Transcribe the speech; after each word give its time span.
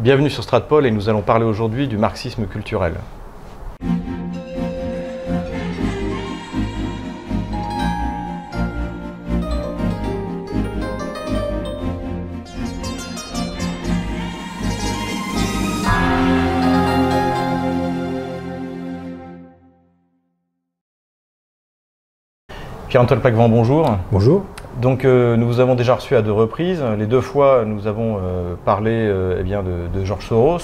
Bienvenue 0.00 0.28
sur 0.28 0.42
Stratpol 0.42 0.86
et 0.86 0.90
nous 0.90 1.08
allons 1.08 1.22
parler 1.22 1.44
aujourd'hui 1.44 1.88
du 1.88 1.96
marxisme 1.96 2.46
culturel. 2.46 2.94
Pierre-Antoine 22.88 23.20
Plaquevent, 23.20 23.48
bonjour. 23.48 23.96
Bonjour. 24.12 24.44
Donc 24.80 25.04
euh, 25.04 25.36
nous 25.36 25.46
vous 25.46 25.60
avons 25.60 25.74
déjà 25.74 25.94
reçu 25.94 26.16
à 26.16 26.22
deux 26.22 26.32
reprises. 26.32 26.82
Les 26.98 27.06
deux 27.06 27.20
fois, 27.20 27.64
nous 27.64 27.86
avons 27.86 28.16
euh, 28.16 28.54
parlé 28.64 28.90
euh, 28.92 29.36
eh 29.38 29.42
bien, 29.42 29.62
de, 29.62 30.04
Georges 30.04 30.26
Soros. 30.26 30.58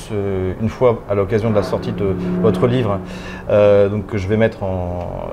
une 0.60 0.68
fois 0.68 1.02
à 1.08 1.14
l'occasion 1.14 1.50
de 1.50 1.54
la 1.54 1.62
sortie 1.62 1.92
de 1.92 2.14
votre 2.42 2.66
livre, 2.66 2.98
donc, 3.48 4.06
que 4.06 4.18
je 4.18 4.28
vais 4.28 4.36
mettre 4.36 4.62
en, 4.62 5.28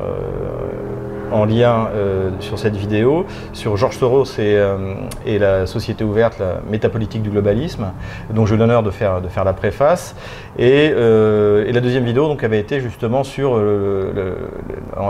en 1.32 1.46
lien 1.46 1.88
euh, 1.94 2.30
sur 2.40 2.60
cette 2.60 2.76
vidéo. 2.76 3.26
Sur 3.54 3.78
Georges 3.78 3.98
Soros 3.98 4.26
et, 4.26 4.56
euh, 4.56 4.96
et, 5.26 5.40
la 5.40 5.66
société 5.66 6.04
ouverte, 6.04 6.40
la 6.40 6.60
métapolitique 6.70 7.22
du 7.22 7.30
globalisme, 7.30 7.88
dont 8.32 8.46
j'ai 8.46 8.58
l'honneur 8.58 8.84
de 8.84 8.92
faire, 8.92 9.22
de 9.22 9.28
faire 9.28 9.44
la 9.44 9.54
préface. 9.54 10.16
Et, 10.58 10.92
euh, 10.96 11.66
et, 11.66 11.72
la 11.72 11.82
deuxième 11.82 12.06
vidéo 12.06 12.28
donc, 12.28 12.44
avait 12.44 12.60
été 12.60 12.80
justement 12.80 13.24
sur 13.24 13.58
le, 13.58 14.12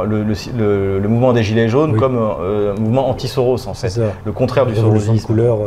le, 0.06 1.00
le, 1.00 1.08
mouvement 1.08 1.34
des 1.34 1.44
Gilets 1.44 1.70
jaunes 1.70 1.98
comme 1.98 2.18
un 2.18 2.74
mouvement 2.80 3.10
anti-Soros, 3.10 3.68
en 3.68 3.74
fait, 3.74 4.00
le 4.26 4.32
contraire 4.32 4.66
du 4.66 4.76
Sorosisme. 4.76 5.16
De 5.16 5.22
couleur, 5.22 5.58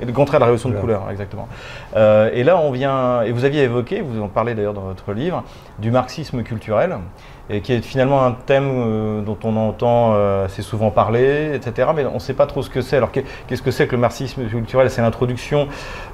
Et 0.00 0.04
le 0.04 0.12
contraire 0.12 0.38
de 0.38 0.42
la 0.42 0.46
révolution 0.46 0.68
de 0.68 0.76
couleur, 0.76 1.08
exactement. 1.10 1.48
et 1.96 2.44
là, 2.44 2.58
on 2.58 2.70
vient, 2.70 3.22
et 3.22 3.32
vous 3.32 3.44
aviez 3.44 3.62
évoqué, 3.62 4.00
vous 4.00 4.22
en 4.22 4.28
parlez 4.28 4.54
d'ailleurs 4.54 4.74
dans 4.74 4.82
votre 4.82 5.12
livre, 5.12 5.44
du 5.78 5.90
marxisme 5.90 6.42
culturel 6.42 6.96
et 7.50 7.60
qui 7.60 7.72
est 7.72 7.82
finalement 7.82 8.24
un 8.24 8.32
thème 8.32 8.70
euh, 8.70 9.20
dont 9.20 9.36
on 9.44 9.56
entend 9.56 10.12
euh, 10.14 10.46
assez 10.46 10.62
souvent 10.62 10.90
parler, 10.90 11.50
etc. 11.54 11.88
Mais 11.94 12.04
on 12.06 12.14
ne 12.14 12.18
sait 12.18 12.34
pas 12.34 12.46
trop 12.46 12.62
ce 12.62 12.70
que 12.70 12.80
c'est. 12.80 12.96
Alors 12.96 13.10
qu'est-ce 13.10 13.62
que 13.62 13.70
c'est 13.70 13.86
que 13.86 13.96
le 13.96 14.00
marxisme 14.00 14.44
culturel? 14.44 14.90
C'est 14.90 15.02
l'introduction 15.02 15.66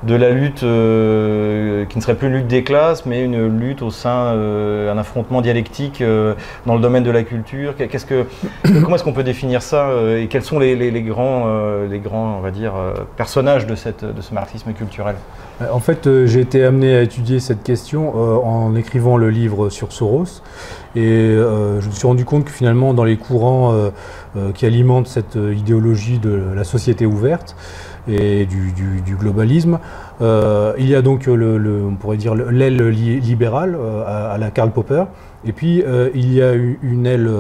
de 0.05 0.15
la 0.15 0.31
lutte 0.31 0.63
euh, 0.63 1.85
qui 1.87 1.99
ne 1.99 2.03
serait 2.03 2.15
plus 2.15 2.29
une 2.29 2.35
lutte 2.35 2.47
des 2.47 2.65
classes, 2.65 3.05
mais 3.05 3.25
une 3.25 3.59
lutte 3.59 3.83
au 3.83 3.91
sein, 3.91 4.35
d'un 4.35 4.99
affrontement 4.99 5.41
dialectique 5.41 6.03
dans 6.67 6.75
le 6.75 6.81
domaine 6.81 7.05
de 7.05 7.11
la 7.11 7.23
culture. 7.23 7.75
Qu'est-ce 7.77 8.07
que, 8.07 8.25
comment 8.83 8.97
est-ce 8.97 9.05
qu'on 9.05 9.13
peut 9.13 9.23
définir 9.23 9.63
ça 9.63 9.91
et 10.17 10.27
quels 10.29 10.43
sont 10.43 10.59
les, 10.59 10.75
les, 10.77 11.03
grands, 11.03 11.47
les 11.89 11.99
grands, 11.99 12.37
on 12.39 12.41
va 12.41 12.51
dire, 12.51 12.73
personnages 13.17 13.67
de, 13.67 13.75
cette, 13.75 14.05
de 14.05 14.21
ce 14.21 14.35
marxisme 14.35 14.73
culturel? 14.73 15.17
En 15.73 15.81
fait, 15.81 16.09
j'ai 16.27 16.41
été 16.41 16.65
amené 16.65 16.97
à 16.97 17.03
étudier 17.03 17.41
cette 17.41 17.63
question 17.63 18.15
en 18.45 18.75
écrivant 18.77 19.17
le 19.17 19.31
livre 19.31 19.71
sur 19.71 19.93
Soros. 19.93 20.43
Et 20.97 21.03
euh, 21.03 21.81
je 21.81 21.87
me 21.87 21.93
suis 21.93 22.07
rendu 22.07 22.25
compte 22.25 22.45
que 22.45 22.51
finalement, 22.51 22.95
dans 22.95 23.05
les 23.05 23.17
courants 23.17 23.73
euh, 23.73 23.91
euh, 24.37 24.53
qui 24.53 24.65
alimentent 24.65 25.07
cette 25.07 25.37
idéologie 25.37 26.19
de 26.19 26.43
la 26.55 26.65
société 26.65 27.05
ouverte 27.07 27.57
et 28.11 28.47
du, 28.47 28.73
globalisme, 29.19 29.79
il 30.21 30.89
y 30.89 30.95
a 30.95 31.03
donc, 31.03 31.27
le, 31.27 31.85
on 31.87 31.95
pourrait 31.95 32.17
dire, 32.17 32.35
l'aile 32.35 32.89
libérale 32.89 33.77
à, 34.07 34.39
la 34.39 34.51
Karl 34.51 34.71
Popper, 34.71 35.05
et 35.45 35.53
puis 35.53 35.85
il 36.15 36.33
y 36.33 36.41
a 36.41 36.55
une 36.55 37.05
aile, 37.05 37.31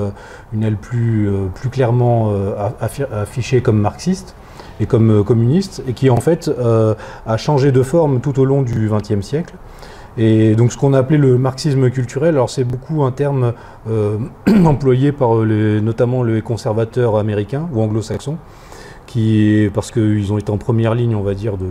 une 0.52 0.62
aile 0.62 0.76
plus, 0.76 1.30
plus 1.54 1.70
clairement 1.70 2.34
affichée 2.82 3.62
comme 3.62 3.78
marxiste 3.80 4.34
et 4.78 4.84
comme 4.84 5.24
communiste, 5.24 5.82
et 5.88 5.94
qui 5.94 6.10
en 6.10 6.20
fait 6.20 6.50
a 7.26 7.36
changé 7.38 7.72
de 7.72 7.82
forme 7.82 8.20
tout 8.20 8.38
au 8.38 8.44
long 8.44 8.60
du 8.60 8.90
XXe 8.90 9.26
siècle. 9.26 9.54
Et 10.18 10.56
donc 10.56 10.72
ce 10.72 10.76
qu'on 10.76 10.94
a 10.94 10.98
appelé 10.98 11.16
le 11.16 11.38
marxisme 11.38 11.90
culturel, 11.90 12.34
alors 12.34 12.50
c'est 12.50 12.64
beaucoup 12.64 13.04
un 13.04 13.12
terme 13.12 13.52
euh, 13.88 14.18
employé 14.64 15.12
par 15.12 15.42
les, 15.44 15.80
notamment 15.80 16.24
les 16.24 16.42
conservateurs 16.42 17.16
américains 17.16 17.68
ou 17.72 17.80
anglo-saxons, 17.80 18.36
qui, 19.06 19.70
parce 19.72 19.92
qu'ils 19.92 20.32
ont 20.32 20.38
été 20.38 20.50
en 20.50 20.58
première 20.58 20.94
ligne, 20.94 21.14
on 21.14 21.22
va 21.22 21.34
dire, 21.34 21.56
de, 21.56 21.66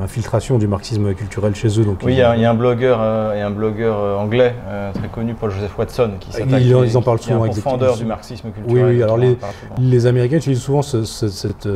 l'infiltration 0.00 0.58
du 0.58 0.66
marxisme 0.66 1.12
culturel 1.12 1.54
chez 1.54 1.78
eux. 1.78 1.84
Donc 1.84 1.98
oui, 2.02 2.14
il 2.14 2.18
y, 2.18 2.22
a, 2.22 2.32
un 2.32 2.54
blogueur, 2.54 2.98
euh, 3.02 3.34
et 3.34 3.42
un 3.42 3.50
blogueur 3.50 3.98
euh, 3.98 4.16
anglais 4.16 4.54
très 4.94 5.08
connu, 5.08 5.34
Paul 5.34 5.50
Joseph 5.50 5.78
Watson, 5.78 6.12
qui 6.18 6.32
s'attaque. 6.32 6.62
Ils, 6.62 6.96
en 6.96 7.02
parlent 7.02 7.20
souvent. 7.20 7.46
Qui 7.46 7.60
est 7.60 7.98
du 7.98 8.06
marxisme 8.06 8.50
culturel. 8.52 8.84
Oui, 8.86 8.96
oui 8.96 9.02
alors 9.02 9.18
les, 9.18 9.36
les, 9.78 10.06
Américains 10.06 10.38
utilisent 10.38 10.62
souvent 10.62 10.82
cette 10.82 11.68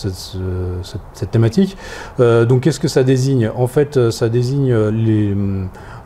cette, 0.00 1.30
thématique. 1.30 1.76
Euh, 2.18 2.44
donc 2.44 2.62
qu'est-ce 2.62 2.80
que 2.80 2.88
ça 2.88 3.02
désigne? 3.02 3.50
En 3.54 3.66
fait, 3.66 3.96
euh, 3.96 4.10
ça 4.10 4.28
désigne 4.28 4.74
les, 4.88 5.34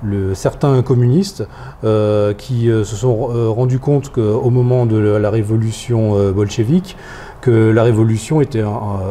le, 0.03 0.34
certains 0.34 0.82
communistes 0.82 1.47
euh, 1.84 2.34
qui 2.34 2.66
se 2.66 2.84
sont 2.84 3.15
rendus 3.55 3.78
compte 3.78 4.10
qu'au 4.10 4.50
moment 4.50 4.87
de 4.87 4.97
la 4.97 5.31
révolution 5.31 6.32
bolchevique, 6.32 6.97
que 7.41 7.71
la 7.71 7.82
révolution 7.82 8.41
était, 8.41 8.65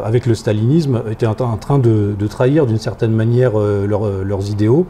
avec 0.03 0.25
le 0.25 0.35
stalinisme, 0.35 1.03
était 1.09 1.27
en 1.27 1.57
train 1.57 1.79
de, 1.79 2.27
trahir 2.27 2.65
d'une 2.65 2.79
certaine 2.79 3.11
manière 3.11 3.57
leurs 3.57 4.50
idéaux 4.50 4.88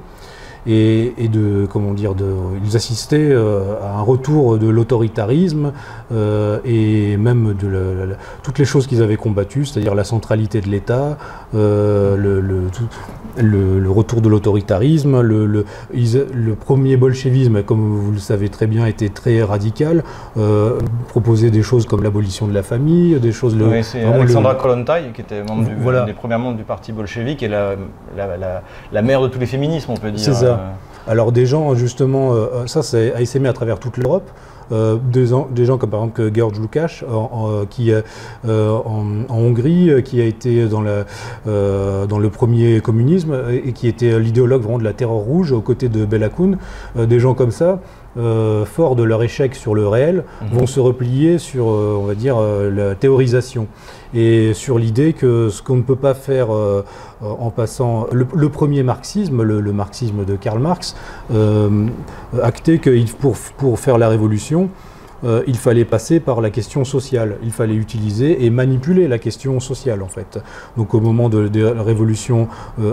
et, 0.68 1.28
de 1.28 1.66
comment 1.66 1.94
dire 1.94 2.16
de, 2.16 2.26
ils 2.66 2.76
assistaient 2.76 3.32
euh, 3.32 3.76
à 3.82 3.98
un 3.98 4.02
retour 4.02 4.58
de 4.58 4.68
l'autoritarisme 4.68 5.74
euh, 6.12 6.60
et 6.66 7.18
même 7.18 7.54
de 7.54 8.16
toutes 8.44 8.60
les 8.60 8.66
choses 8.66 8.88
qu'ils 8.88 9.02
avaient 9.02 9.18
combattues, 9.18 9.66
c'est-à-dire 9.66 9.96
la 9.96 10.04
centralité 10.04 10.62
de 10.62 10.70
l'État, 10.70 11.18
euh, 11.56 12.16
le, 12.16 12.42
le, 13.38 13.90
retour 13.90 14.22
de 14.22 14.30
l'autoritarisme, 14.30 15.22
le, 15.22 15.46
le, 15.46 16.56
premier 16.56 16.98
bolchevisme, 16.98 17.64
comme 17.64 17.96
vous 17.98 18.12
le 18.12 18.20
savez 18.20 18.50
très 18.50 18.68
bien, 18.68 18.86
était 18.86 19.10
très 19.10 19.44
radical, 19.44 20.04
euh, 20.38 20.80
proposait 21.08 21.52
des 21.52 21.64
choses 21.64 21.86
comme 21.86 22.04
l'abolition 22.04 22.48
de 22.48 22.54
la 22.54 22.64
famille, 22.64 23.20
des 23.20 23.32
choses... 23.32 23.56
Oui, 23.60 23.84
c'est 23.84 24.04
Alexandra 24.04 24.56
Kolontai, 24.56 25.12
qui 25.14 25.22
était 25.22 25.44
membre 25.44 25.66
du, 25.66 25.76
voilà. 25.76 26.06
des 26.06 26.14
premiers 26.14 26.38
membres 26.38 26.58
du 26.58 26.64
parti 26.64 26.92
bolchevique 26.92 27.44
et 27.44 27.48
la, 27.48 27.76
la, 28.16 28.62
la, 28.92 29.02
mère 29.02 29.22
de 29.22 29.28
tous 29.28 29.40
les 29.40 29.46
féminismes, 29.46 29.92
on 29.92 29.98
peut 29.98 30.12
dire. 30.12 30.24
C'est 30.24 30.34
ça. 30.34 30.74
Alors 31.08 31.32
des 31.32 31.46
gens, 31.46 31.76
justement, 31.76 32.34
euh, 32.34 32.66
ça, 32.66 32.82
c'est 32.82 33.14
essaimé 33.20 33.50
à 33.50 33.54
travers 33.54 33.80
toute 33.80 33.98
l'Europe. 33.98 34.30
Euh, 34.72 34.98
des, 34.98 35.26
gens 35.66 35.78
comme 35.78 35.90
par 35.90 36.04
exemple 36.04 36.32
George 36.34 36.60
Lukács 36.60 37.04
qui 37.70 37.92
euh, 37.92 38.72
en, 38.72 39.06
Hongrie, 39.30 40.04
qui 40.04 40.22
a 40.22 40.26
été 40.26 40.68
dans, 40.68 40.82
le 40.82 42.30
premier 42.30 42.80
communisme 42.82 43.38
et 43.52 43.74
qui 43.74 43.88
était 43.88 44.20
l'idéologue 44.20 44.62
vraiment 44.62 44.80
de 44.80 44.84
la 44.84 44.94
terreur 44.94 45.18
rouge 45.18 45.52
aux 45.52 45.62
côtés 45.62 45.90
de 45.90 46.06
Bela 46.06 46.30
des 46.96 47.20
gens 47.20 47.34
comme 47.34 47.52
ça. 47.52 47.80
Forts 48.16 48.96
de 48.96 49.04
leur 49.04 49.24
échec 49.24 49.56
sur 49.56 49.74
le 49.74 49.88
réel, 49.88 50.24
mhm. 50.42 50.60
vont 50.60 50.68
se 50.68 50.80
replier 50.80 51.38
sur, 51.40 51.66
on 51.68 52.06
va 52.06 52.16
dire, 52.16 52.40
la 52.40 52.96
théorisation 52.96 53.68
et 54.14 54.54
sur 54.54 54.78
l'idée 54.78 55.14
que 55.14 55.50
ce 55.50 55.62
qu'on 55.62 55.76
ne 55.76 55.82
peut 55.82 55.96
pas 55.96 56.14
faire 56.14 56.54
euh, 56.54 56.84
en 57.22 57.50
passant 57.50 58.08
le, 58.12 58.50
premier 58.50 58.84
marxisme, 58.84 59.42
le, 59.42 59.74
marxisme 59.74 60.26
de 60.26 60.36
Karl 60.36 60.60
Marx, 60.60 60.96
euh, 61.34 61.88
actait 62.42 62.78
que 62.78 63.12
pour, 63.14 63.36
pour 63.58 63.80
faire 63.80 63.98
la 63.98 64.10
révolution, 64.10 64.70
euh, 65.24 65.44
il 65.48 65.58
fallait 65.58 65.86
passer 65.86 66.20
par 66.20 66.42
la 66.42 66.50
question 66.50 66.84
sociale. 66.86 67.38
Il 67.44 67.52
fallait 67.52 67.76
utiliser 67.76 68.46
et 68.46 68.50
manipuler 68.50 69.08
la 69.08 69.20
question 69.20 69.60
sociale, 69.60 70.02
en 70.04 70.08
fait. 70.08 70.40
Donc, 70.78 70.94
au 70.94 71.00
moment 71.00 71.30
de, 71.30 71.50
la 71.60 71.84
révolution 71.84 72.48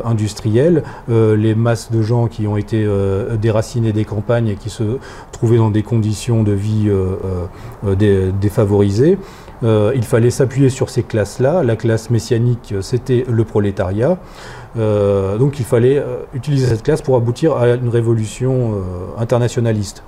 industrielle, 0.04 0.82
les 1.08 1.54
masses 1.54 1.90
de 1.90 2.02
gens 2.02 2.26
qui 2.28 2.46
ont 2.46 2.56
été 2.56 2.86
déracinés 3.40 3.92
des 3.92 4.04
campagnes 4.04 4.48
et 4.48 4.54
qui 4.54 4.70
se 4.70 4.98
trouvaient 5.32 5.56
dans 5.56 5.70
des 5.70 5.82
conditions 5.82 6.42
de 6.42 6.52
vie 6.52 6.90
défavorisées, 8.40 9.18
euh, 9.62 9.92
il 9.94 10.04
fallait 10.04 10.30
s'appuyer 10.30 10.70
sur 10.70 10.90
ces 10.90 11.02
classes-là. 11.02 11.62
La 11.62 11.76
classe 11.76 12.10
messianique, 12.10 12.74
c'était 12.80 13.24
le 13.28 13.44
prolétariat. 13.44 14.18
Euh, 14.78 15.36
donc 15.36 15.58
il 15.58 15.64
fallait 15.64 15.98
euh, 15.98 16.20
utiliser 16.32 16.66
cette 16.66 16.82
classe 16.82 17.02
pour 17.02 17.16
aboutir 17.16 17.56
à 17.56 17.68
une 17.68 17.88
révolution 17.88 18.74
internationaliste. 19.18 20.02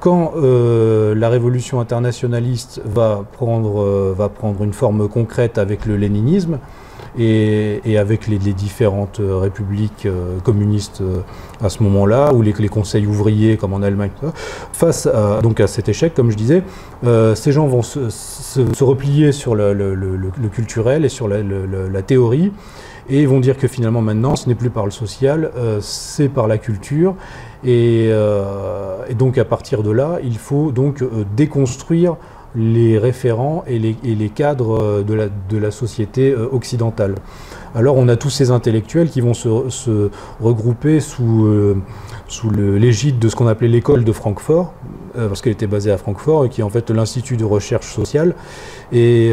Quand 0.00 0.32
la 0.36 1.28
révolution 1.28 1.80
internationaliste 1.80 2.80
va 2.84 3.24
prendre, 3.32 4.14
va 4.16 4.28
prendre 4.28 4.62
une 4.62 4.72
forme 4.72 5.08
concrète 5.08 5.58
avec 5.58 5.86
le 5.86 5.96
léninisme, 5.96 6.58
et, 7.18 7.98
avec 7.98 8.26
les, 8.26 8.38
différentes 8.38 9.20
euh, 9.20 9.38
républiques 9.38 10.06
euh, 10.06 10.38
communistes 10.40 11.00
euh, 11.00 11.20
à 11.62 11.68
ce 11.68 11.82
moment-là, 11.82 12.32
ou 12.32 12.42
les, 12.42 12.52
conseils 12.68 13.06
ouvriers 13.06 13.56
comme 13.56 13.72
en 13.72 13.82
Allemagne. 13.82 14.10
Face 14.72 15.06
à, 15.06 15.40
donc 15.42 15.60
à 15.60 15.66
cet 15.66 15.88
échec, 15.88 16.14
comme 16.14 16.30
je 16.30 16.36
disais, 16.36 16.62
ces 17.34 17.52
gens 17.52 17.66
vont 17.66 17.82
se, 17.82 18.82
replier 18.82 19.32
sur 19.32 19.54
le, 19.54 20.48
culturel 20.52 21.04
et 21.04 21.08
sur 21.08 21.28
la, 21.28 22.02
théorie 22.02 22.52
et 23.08 23.24
vont 23.24 23.40
dire 23.40 23.56
que 23.56 23.68
finalement 23.68 24.02
maintenant 24.02 24.36
ce 24.36 24.48
n'est 24.48 24.54
plus 24.54 24.70
par 24.70 24.84
le 24.84 24.90
social, 24.90 25.50
c'est 25.80 26.28
par 26.28 26.46
la 26.46 26.58
culture. 26.58 27.14
Et, 27.64 28.08
et, 28.08 29.14
donc 29.14 29.38
à 29.38 29.44
partir 29.44 29.82
de 29.82 29.90
là, 29.90 30.18
il 30.22 30.38
faut 30.38 30.70
donc 30.72 31.02
déconstruire 31.36 32.16
les 32.54 32.98
référents 32.98 33.62
et 33.66 33.78
les, 33.78 34.28
cadres 34.30 34.80
euh, 34.80 35.02
de 35.02 35.58
la, 35.58 35.70
société 35.70 36.30
euh, 36.30 36.48
occidentale. 36.50 37.14
alors 37.74 37.96
on 37.96 38.08
a 38.08 38.16
tous 38.16 38.30
ces 38.30 38.50
intellectuels 38.50 39.10
qui 39.10 39.20
vont 39.20 39.34
se, 39.34 40.10
regrouper 40.40 41.00
sous, 41.00 41.76
sous 42.26 42.50
l'égide 42.50 43.18
de 43.18 43.28
ce 43.28 43.36
qu'on 43.36 43.46
appelait 43.46 43.68
l'école 43.68 44.04
de 44.04 44.12
Francfort, 44.12 44.72
parce 45.14 45.42
qu'elle 45.42 45.52
était 45.52 45.66
basée 45.66 45.90
à 45.90 45.98
Francfort, 45.98 46.46
et 46.46 46.48
qui 46.48 46.60
est 46.60 46.64
en 46.64 46.70
fait 46.70 46.90
l'Institut 46.90 47.36
de 47.36 47.44
recherche 47.44 47.92
sociale. 47.92 48.34
Et 48.92 49.32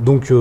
donc 0.00 0.32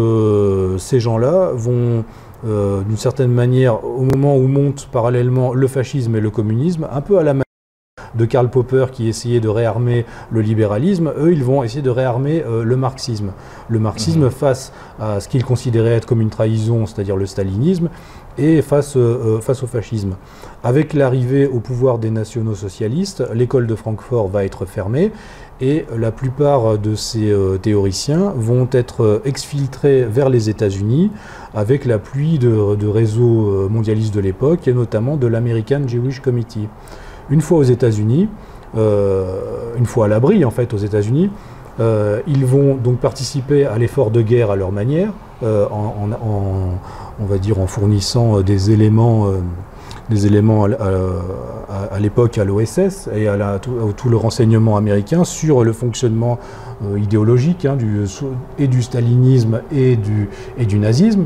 ces 0.78 1.00
gens-là 1.00 1.52
vont 1.54 2.04
d'une 2.44 2.98
certaine 2.98 3.32
manière, 3.32 3.84
au 3.84 4.04
moment 4.04 4.38
où 4.38 4.48
montent 4.48 4.88
parallèlement 4.92 5.54
le 5.54 5.68
fascisme 5.68 6.16
et 6.16 6.22
le 6.22 6.30
communisme, 6.30 6.88
un 6.92 7.02
peu 7.02 7.18
à 7.18 7.24
la 7.24 7.34
de 8.16 8.26
Karl 8.26 8.50
Popper 8.50 8.88
qui 8.92 9.08
essayait 9.08 9.40
de 9.40 9.50
réarmer 9.50 10.06
le 10.32 10.42
libéralisme, 10.42 11.12
eux, 11.18 11.32
ils 11.32 11.44
vont 11.44 11.64
essayer 11.64 11.82
de 11.82 11.90
réarmer 11.90 12.44
euh, 12.44 12.64
le 12.64 12.76
marxisme. 12.76 13.32
Le 13.68 13.80
marxisme 13.80 14.26
mhm. 14.26 14.32
face 14.32 14.72
à 15.00 15.20
ce 15.20 15.28
qu'ils 15.28 15.44
considéraient 15.44 15.92
être 15.92 16.06
comme 16.06 16.22
une 16.22 16.30
trahison, 16.30 16.86
c'est-à-dire 16.86 17.16
le 17.16 17.26
stalinisme, 17.26 17.90
et 18.38 18.62
face, 18.62 18.96
euh, 18.96 19.38
euh, 19.38 19.42
face 19.42 19.64
au 19.64 19.68
fascisme. 19.68 20.16
Avec 20.64 20.94
l'arrivée 20.94 21.48
au 21.48 21.60
pouvoir 21.60 22.00
des 22.00 22.12
nationaux 22.12 22.56
socialistes, 22.56 23.24
l'école 23.34 23.68
de 23.68 23.76
Francfort 23.76 24.28
va 24.28 24.46
être 24.46 24.66
fermée 24.66 25.12
et 25.62 25.86
la 25.98 26.12
plupart 26.12 26.78
de 26.78 26.96
ces 26.96 27.34
théoriciens 27.62 28.34
vont 28.36 28.68
être 28.72 29.22
exfiltrés 29.26 30.04
vers 30.04 30.30
les 30.30 30.50
États-Unis 30.50 31.12
avec 31.54 31.86
l'appui 31.86 32.40
de, 32.40 32.76
de 32.76 32.88
réseaux 32.88 33.68
mondialistes 33.70 34.14
de 34.14 34.22
l'époque 34.22 34.68
et 34.68 34.74
notamment 34.74 35.18
de 35.18 35.28
l'American 35.28 35.82
Jewish 35.88 36.22
Committee. 36.22 36.68
Une 37.30 37.42
fois 37.42 37.60
aux 37.60 37.64
États-Unis, 37.64 38.28
euh, 38.78 39.74
une 39.78 39.86
fois 39.86 40.06
à 40.06 40.08
l'abri 40.08 40.46
en 40.46 40.52
fait 40.52 40.74
aux 40.74 40.78
États-Unis, 40.78 41.30
euh, 41.80 42.22
ils 42.28 42.46
vont 42.46 42.76
donc 42.76 42.98
participer 42.98 43.66
à 43.66 43.78
l'effort 43.78 44.12
de 44.12 44.22
guerre 44.22 44.52
à 44.52 44.56
leur 44.56 44.72
manière, 44.72 45.12
euh, 45.44 45.66
on 45.72 47.26
va 47.26 47.38
dire 47.38 47.60
en 47.60 47.68
fournissant 47.68 48.42
des 48.42 48.72
éléments, 48.72 49.28
des 50.10 50.26
éléments 50.26 50.66
à, 50.66 52.00
l'époque 52.00 52.38
à 52.38 52.44
l'OSS 52.44 53.10
et 53.14 53.28
à, 53.28 53.60
tout, 53.60 54.10
le 54.10 54.18
renseignement 54.18 54.78
américain 54.78 55.24
sur 55.24 55.64
le 55.64 55.74
fonctionnement 55.74 56.40
idéologique 56.98 57.66
hein, 57.66 57.76
du, 57.76 58.06
et 58.58 58.68
du 58.68 58.82
stalinisme 58.82 59.62
et 59.72 59.96
du, 59.96 60.30
et 60.58 60.66
du 60.66 60.80
nazisme. 60.80 61.26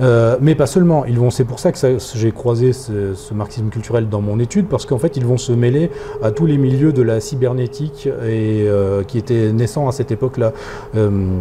Euh, 0.00 0.36
mais 0.40 0.54
pas 0.54 0.66
seulement. 0.66 1.04
Ils 1.04 1.18
vont, 1.18 1.30
c'est 1.30 1.44
pour 1.44 1.58
ça 1.58 1.72
que 1.72 1.98
j'ai 2.14 2.32
croisé 2.32 2.72
ce, 2.72 3.14
marxisme 3.34 3.68
culturel 3.68 4.08
dans 4.08 4.20
mon 4.20 4.38
étude, 4.38 4.66
parce 4.66 4.86
qu'en 4.86 4.98
fait, 4.98 5.16
ils 5.16 5.24
vont 5.24 5.38
se 5.38 5.52
mêler 5.52 5.90
à 6.22 6.30
tous 6.30 6.46
les 6.46 6.58
milieux 6.58 6.92
de 6.92 7.02
la 7.02 7.20
cybernétique 7.20 8.06
et 8.06 8.66
euh, 8.68 9.02
qui 9.02 9.18
étaient 9.18 9.52
naissants 9.52 9.88
à 9.88 9.92
cette 9.92 10.10
époque-là. 10.10 10.52
Euh, 10.96 11.38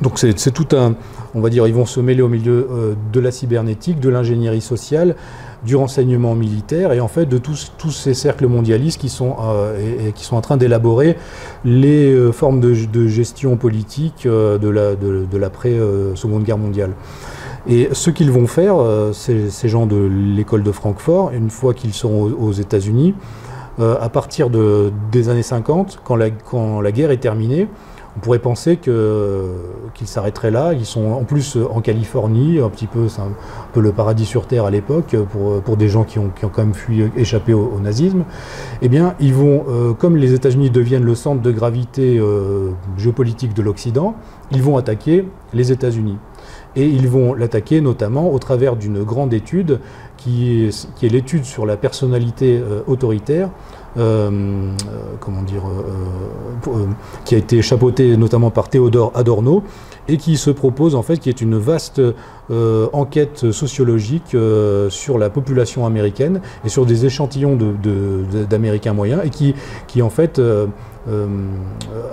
donc 0.00 0.18
c'est 0.18 0.50
tout 0.52 0.74
un, 0.74 0.94
on 1.34 1.40
va 1.40 1.48
dire, 1.48 1.66
ils 1.68 1.74
vont 1.74 1.86
se 1.86 2.00
mêler 2.00 2.22
au 2.22 2.28
milieu 2.28 2.96
de 3.12 3.20
la 3.20 3.30
cybernétique, 3.30 4.00
de 4.00 4.08
l'ingénierie 4.08 4.62
sociale, 4.62 5.14
du 5.64 5.76
renseignement 5.76 6.34
militaire 6.34 6.92
et 6.92 7.00
en 7.00 7.08
fait 7.08 7.26
de 7.26 7.38
tous, 7.38 7.72
ces 7.90 8.14
cercles 8.14 8.46
mondialistes 8.46 9.00
qui 9.00 9.08
sont, 9.08 9.36
et, 9.78 10.12
qui 10.12 10.24
sont 10.24 10.36
en 10.36 10.40
train 10.40 10.56
d'élaborer 10.56 11.16
les 11.64 12.32
formes 12.32 12.60
de, 12.60 13.06
gestion 13.06 13.56
politique 13.56 14.26
de 14.26 15.38
l'après-seconde 15.38 16.42
guerre 16.44 16.58
mondiale. 16.58 16.90
Et 17.68 17.88
ce 17.92 18.10
qu'ils 18.10 18.30
vont 18.30 18.46
faire, 18.46 18.76
euh, 18.76 19.12
ces, 19.12 19.68
gens 19.68 19.86
de 19.86 19.96
l'école 19.96 20.62
de 20.62 20.72
Francfort, 20.72 21.30
une 21.32 21.50
fois 21.50 21.74
qu'ils 21.74 21.94
seront 21.94 22.24
aux, 22.24 22.52
États-Unis, 22.52 23.14
euh, 23.78 23.96
à 24.00 24.08
partir 24.08 24.50
de, 24.50 24.92
des 25.12 25.28
années 25.28 25.42
50, 25.44 26.00
quand 26.02 26.16
la, 26.16 26.30
quand 26.30 26.80
la 26.80 26.90
guerre 26.92 27.12
est 27.12 27.18
terminée, 27.18 27.68
on 28.16 28.20
pourrait 28.20 28.38
penser 28.38 28.76
qu'ils 28.76 30.06
s'arrêteraient 30.06 30.50
là. 30.50 30.72
Ils 30.74 30.84
sont 30.84 31.12
en 31.12 31.24
plus 31.24 31.56
en 31.70 31.80
Californie, 31.80 32.60
un 32.60 32.68
petit 32.68 32.86
peu, 32.86 33.08
c'est 33.08 33.22
un 33.22 33.32
peu 33.72 33.80
le 33.80 33.92
paradis 33.92 34.26
sur 34.26 34.46
Terre 34.46 34.64
à 34.64 34.70
l'époque, 34.70 35.16
pour, 35.30 35.60
pour, 35.62 35.76
des 35.76 35.88
gens 35.88 36.04
qui 36.04 36.18
ont, 36.18 36.28
qui 36.28 36.44
ont, 36.44 36.50
quand 36.50 36.62
même 36.62 36.74
fui, 36.74 37.02
échappé 37.16 37.54
au, 37.54 37.80
nazisme. 37.80 38.24
Eh 38.82 38.88
bien, 38.88 39.14
ils 39.18 39.34
vont, 39.34 39.64
euh, 39.68 39.92
comme 39.94 40.16
les 40.16 40.34
États-Unis 40.34 40.70
deviennent 40.70 41.04
le 41.04 41.14
centre 41.14 41.40
de 41.40 41.50
gravité 41.50 42.20
géopolitique 42.96 43.54
de 43.54 43.62
l'Occident, 43.62 44.14
ils 44.50 44.62
vont 44.62 44.76
attaquer 44.76 45.26
les 45.54 45.72
États-Unis. 45.72 46.18
Et 46.74 46.86
ils 46.86 47.08
vont 47.08 47.34
l'attaquer 47.34 47.80
notamment 47.80 48.32
au 48.32 48.38
travers 48.38 48.76
d'une 48.76 49.02
grande 49.02 49.34
étude 49.34 49.80
qui 50.16 50.64
est, 50.64 51.02
l'étude 51.02 51.44
sur 51.44 51.66
la 51.66 51.76
personnalité 51.76 52.58
euh, 52.58 52.82
autoritaire, 52.86 53.50
euh, 53.98 54.30
euh, 54.30 54.70
comment 55.20 55.42
dire, 55.42 55.62
qui 57.24 57.34
a 57.34 57.38
été 57.38 57.62
chapeautée 57.62 58.16
notamment 58.16 58.50
par 58.50 58.68
Théodore 58.68 59.12
Adorno 59.14 59.62
et 60.08 60.16
qui 60.16 60.36
se 60.36 60.50
propose 60.50 60.94
en 60.94 61.02
fait, 61.02 61.18
qui 61.18 61.28
est 61.28 61.40
une 61.40 61.58
vaste 61.58 62.00
enquête 62.92 63.52
sociologique 63.52 64.36
sur 64.88 65.18
la 65.18 65.30
population 65.30 65.86
américaine 65.86 66.40
et 66.64 66.68
sur 66.68 66.86
des 66.86 67.06
échantillons 67.06 67.56
d'Américains 68.50 68.92
de, 68.92 68.96
moyens 68.96 69.20
et 69.24 69.30
qui, 69.30 69.54
qui 69.86 70.02
en 70.02 70.10
fait 70.10 70.40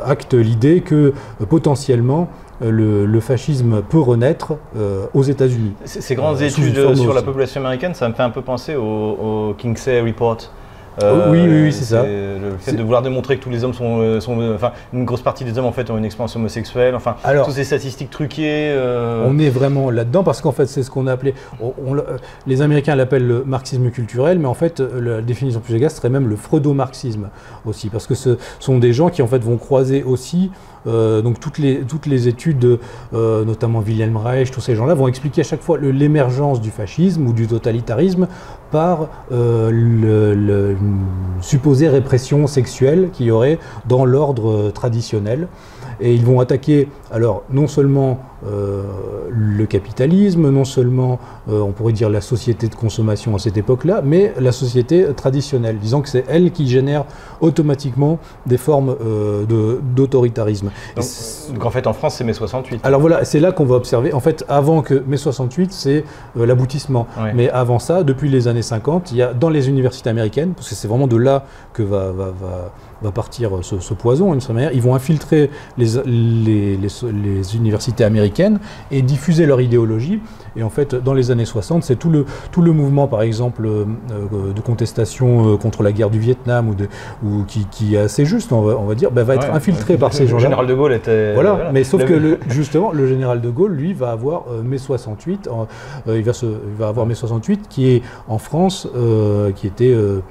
acte 0.05 0.33
l'idée 0.33 0.81
que 0.81 1.13
potentiellement 1.49 2.29
euh, 2.61 3.05
le, 3.05 3.19
fascisme 3.19 3.81
peut 3.81 3.99
renaître 3.99 4.53
euh, 4.75 5.05
aux 5.13 5.23
États-Unis. 5.23 5.73
Ces 5.85 6.15
grandes 6.15 6.41
euh, 6.41 6.47
études 6.47 6.95
sur 6.95 7.13
la 7.13 7.21
population 7.21 7.61
américaine, 7.61 7.93
ça 7.93 8.09
me 8.09 8.13
fait 8.13 8.23
un 8.23 8.29
peu 8.29 8.41
penser 8.41 8.75
au, 8.75 8.81
au 8.81 9.53
Kinsey 9.57 10.01
Report. 10.01 10.37
Oui, 11.01 11.39
oui, 11.41 11.61
oui 11.63 11.73
c'est 11.73 11.85
ça. 11.85 12.03
Le 12.03 12.57
fait 12.59 12.73
de 12.73 12.83
vouloir 12.83 13.01
démontrer 13.01 13.37
que 13.37 13.43
tous 13.43 13.49
les 13.49 13.63
hommes 13.63 13.73
sont, 13.73 14.19
sont, 14.19 14.53
enfin, 14.53 14.71
une 14.93 15.05
grosse 15.05 15.21
partie 15.21 15.43
des 15.43 15.57
hommes 15.57 15.65
en 15.65 15.71
fait 15.71 15.89
ont 15.89 15.97
une 15.97 16.05
expérience 16.05 16.35
homosexuelle. 16.35 16.95
Enfin, 16.95 17.15
toutes 17.45 17.53
ces 17.53 17.63
statistiques 17.63 18.09
truquées. 18.09 18.75
On 19.25 19.37
est 19.39 19.49
vraiment 19.49 19.89
là-dedans 19.91 20.23
parce 20.23 20.41
qu'en 20.41 20.51
fait, 20.51 20.65
c'est 20.65 20.83
ce 20.83 20.91
qu'on 20.91 21.07
a 21.07 21.13
appelé. 21.13 21.33
les 22.47 22.61
Américains 22.61 22.95
l'appellent 22.95 23.27
le 23.27 23.43
marxisme 23.43 23.89
culturel, 23.89 24.39
mais 24.39 24.47
en 24.47 24.53
fait, 24.53 24.79
la 24.79 25.21
définition 25.21 25.59
plus 25.59 25.75
exacte 25.75 25.97
serait 25.97 26.09
même 26.09 26.27
le 26.27 26.35
freudo-marxisme 26.35 27.29
aussi, 27.65 27.89
parce 27.89 28.07
que 28.07 28.15
ce 28.15 28.37
sont 28.59 28.77
des 28.77 28.93
gens 28.93 29.09
qui 29.09 29.21
en 29.21 29.27
fait 29.27 29.43
vont 29.43 29.57
croiser 29.57 30.03
aussi 30.03 30.51
euh, 30.87 31.21
donc 31.21 31.39
toutes 31.39 31.57
les, 31.57 32.27
études, 32.27 32.79
euh, 33.13 33.45
notamment 33.45 33.79
Wilhelm 33.79 34.17
Reich, 34.17 34.51
tous 34.51 34.61
ces 34.61 34.75
gens-là, 34.75 34.93
vont 34.93 35.07
expliquer 35.07 35.41
à 35.41 35.43
chaque 35.43 35.61
fois 35.61 35.77
l'émergence 35.77 36.61
du 36.61 36.71
fascisme 36.71 37.27
ou 37.27 37.33
du 37.33 37.47
totalitarisme 37.47 38.27
par 38.71 39.09
euh, 39.31 39.71
le, 39.71 40.77
supposée 41.41 41.87
répression 41.87 42.47
sexuelle 42.47 43.09
qu'il 43.11 43.27
y 43.27 43.31
aurait 43.31 43.59
dans 43.87 44.05
l'ordre 44.05 44.71
traditionnel. 44.71 45.47
Et 46.01 46.13
ils 46.13 46.25
vont 46.25 46.39
attaquer, 46.39 46.87
alors, 47.11 47.43
non 47.49 47.67
seulement 47.67 48.19
euh, 48.45 48.83
le 49.29 49.65
capitalisme, 49.65 50.49
non 50.49 50.65
seulement, 50.65 51.19
euh, 51.49 51.59
on 51.59 51.71
pourrait 51.71 51.93
dire, 51.93 52.09
la 52.09 52.21
société 52.21 52.67
de 52.67 52.75
consommation 52.75 53.35
à 53.35 53.39
cette 53.39 53.57
époque-là, 53.57 54.01
mais 54.03 54.33
la 54.39 54.51
société 54.51 55.05
traditionnelle, 55.15 55.77
disant 55.77 56.01
que 56.01 56.09
c'est 56.09 56.25
elle 56.29 56.51
qui 56.51 56.67
génère 56.67 57.05
automatiquement 57.41 58.19
des 58.45 58.57
formes 58.57 58.95
euh, 59.01 59.45
d'autoritarisme. 59.95 60.71
Donc, 60.95 61.65
en 61.65 61.69
fait, 61.69 61.87
en 61.87 61.93
France, 61.93 62.15
c'est 62.15 62.23
mai 62.23 62.33
68. 62.33 62.81
Alors 62.83 63.01
voilà, 63.01 63.25
c'est 63.25 63.39
là 63.39 63.51
qu'on 63.51 63.65
va 63.65 63.75
observer, 63.75 64.13
en 64.13 64.19
fait, 64.19 64.45
avant 64.47 64.81
que 64.81 65.03
mai 65.05 65.17
68, 65.17 65.71
c'est 65.73 66.03
l'aboutissement. 66.35 67.07
Mais 67.33 67.49
avant 67.49 67.79
ça, 67.79 68.03
depuis 68.03 68.29
les 68.29 68.47
années 68.47 68.61
50, 68.61 69.11
il 69.11 69.17
y 69.17 69.21
a 69.21 69.33
dans 69.33 69.49
les 69.49 69.69
universités 69.69 70.09
américaines, 70.09 70.53
parce 70.55 70.69
que 70.69 70.75
c'est 70.75 70.87
vraiment 70.87 71.07
de 71.07 71.17
là 71.17 71.45
que 71.73 71.83
va, 71.83 72.11
va, 72.11 72.25
va 72.25 72.71
va 73.01 73.11
partir 73.11 73.51
ce, 73.61 73.93
poison, 73.93 74.31
d'une 74.31 74.39
certaine 74.39 74.55
manière. 74.55 74.73
Ils 74.73 74.81
vont 74.81 74.95
infiltrer 74.95 75.49
les, 75.77 75.87
les, 76.05 76.77
les, 76.77 77.55
universités 77.55 78.03
américaines 78.03 78.59
et 78.91 79.01
diffuser 79.01 79.45
leur 79.45 79.61
idéologie. 79.61 80.21
Et 80.55 80.63
en 80.63 80.69
fait, 80.69 80.95
dans 80.95 81.13
les 81.13 81.31
années 81.31 81.45
60, 81.45 81.83
c'est 81.83 81.95
tout 81.95 82.09
le, 82.09 82.25
tout 82.51 82.61
le 82.61 82.71
mouvement, 82.71 83.07
par 83.07 83.21
exemple, 83.21 83.65
euh, 83.65 83.85
de 84.53 84.61
contestation 84.61 85.53
euh, 85.53 85.57
contre 85.57 85.83
la 85.83 85.91
guerre 85.91 86.09
du 86.09 86.19
Vietnam, 86.19 86.69
ou, 86.69 86.75
de, 86.75 86.87
ou 87.23 87.43
qui, 87.47 87.65
qui, 87.71 87.95
est 87.95 87.99
assez 87.99 88.25
juste, 88.25 88.51
on 88.51 88.61
va, 88.61 88.77
on 88.77 88.85
va 88.85 88.95
dire, 88.95 89.11
bah, 89.11 89.23
va 89.23 89.35
être 89.35 89.53
infiltré 89.53 89.97
par 89.97 90.13
ces 90.13 90.25
gens-là. 90.27 90.37
Le 90.37 90.43
général 90.43 90.67
de 90.67 90.73
Gaulle 90.73 90.93
était... 90.93 91.33
Voilà, 91.33 91.71
mais 91.71 91.83
sauf 91.83 92.03
que 92.03 92.13
le, 92.13 92.39
justement, 92.49 92.91
le 92.91 93.07
général 93.07 93.41
de 93.41 93.49
Gaulle, 93.49 93.73
lui, 93.73 93.93
va 93.93 94.11
avoir 94.11 94.45
euh, 94.51 94.61
mai 94.61 94.77
68, 94.77 95.49
il, 96.07 96.23
va 96.23 96.33
se, 96.33 96.45
il 96.45 96.75
va 96.77 96.87
avoir 96.87 97.05
mai 97.05 97.15
68, 97.15 97.67
qui 97.69 97.89
est 97.89 98.01
en 98.27 98.37
France, 98.37 98.87
qui 99.55 99.67
était 99.67 99.93
euh, 99.93 100.21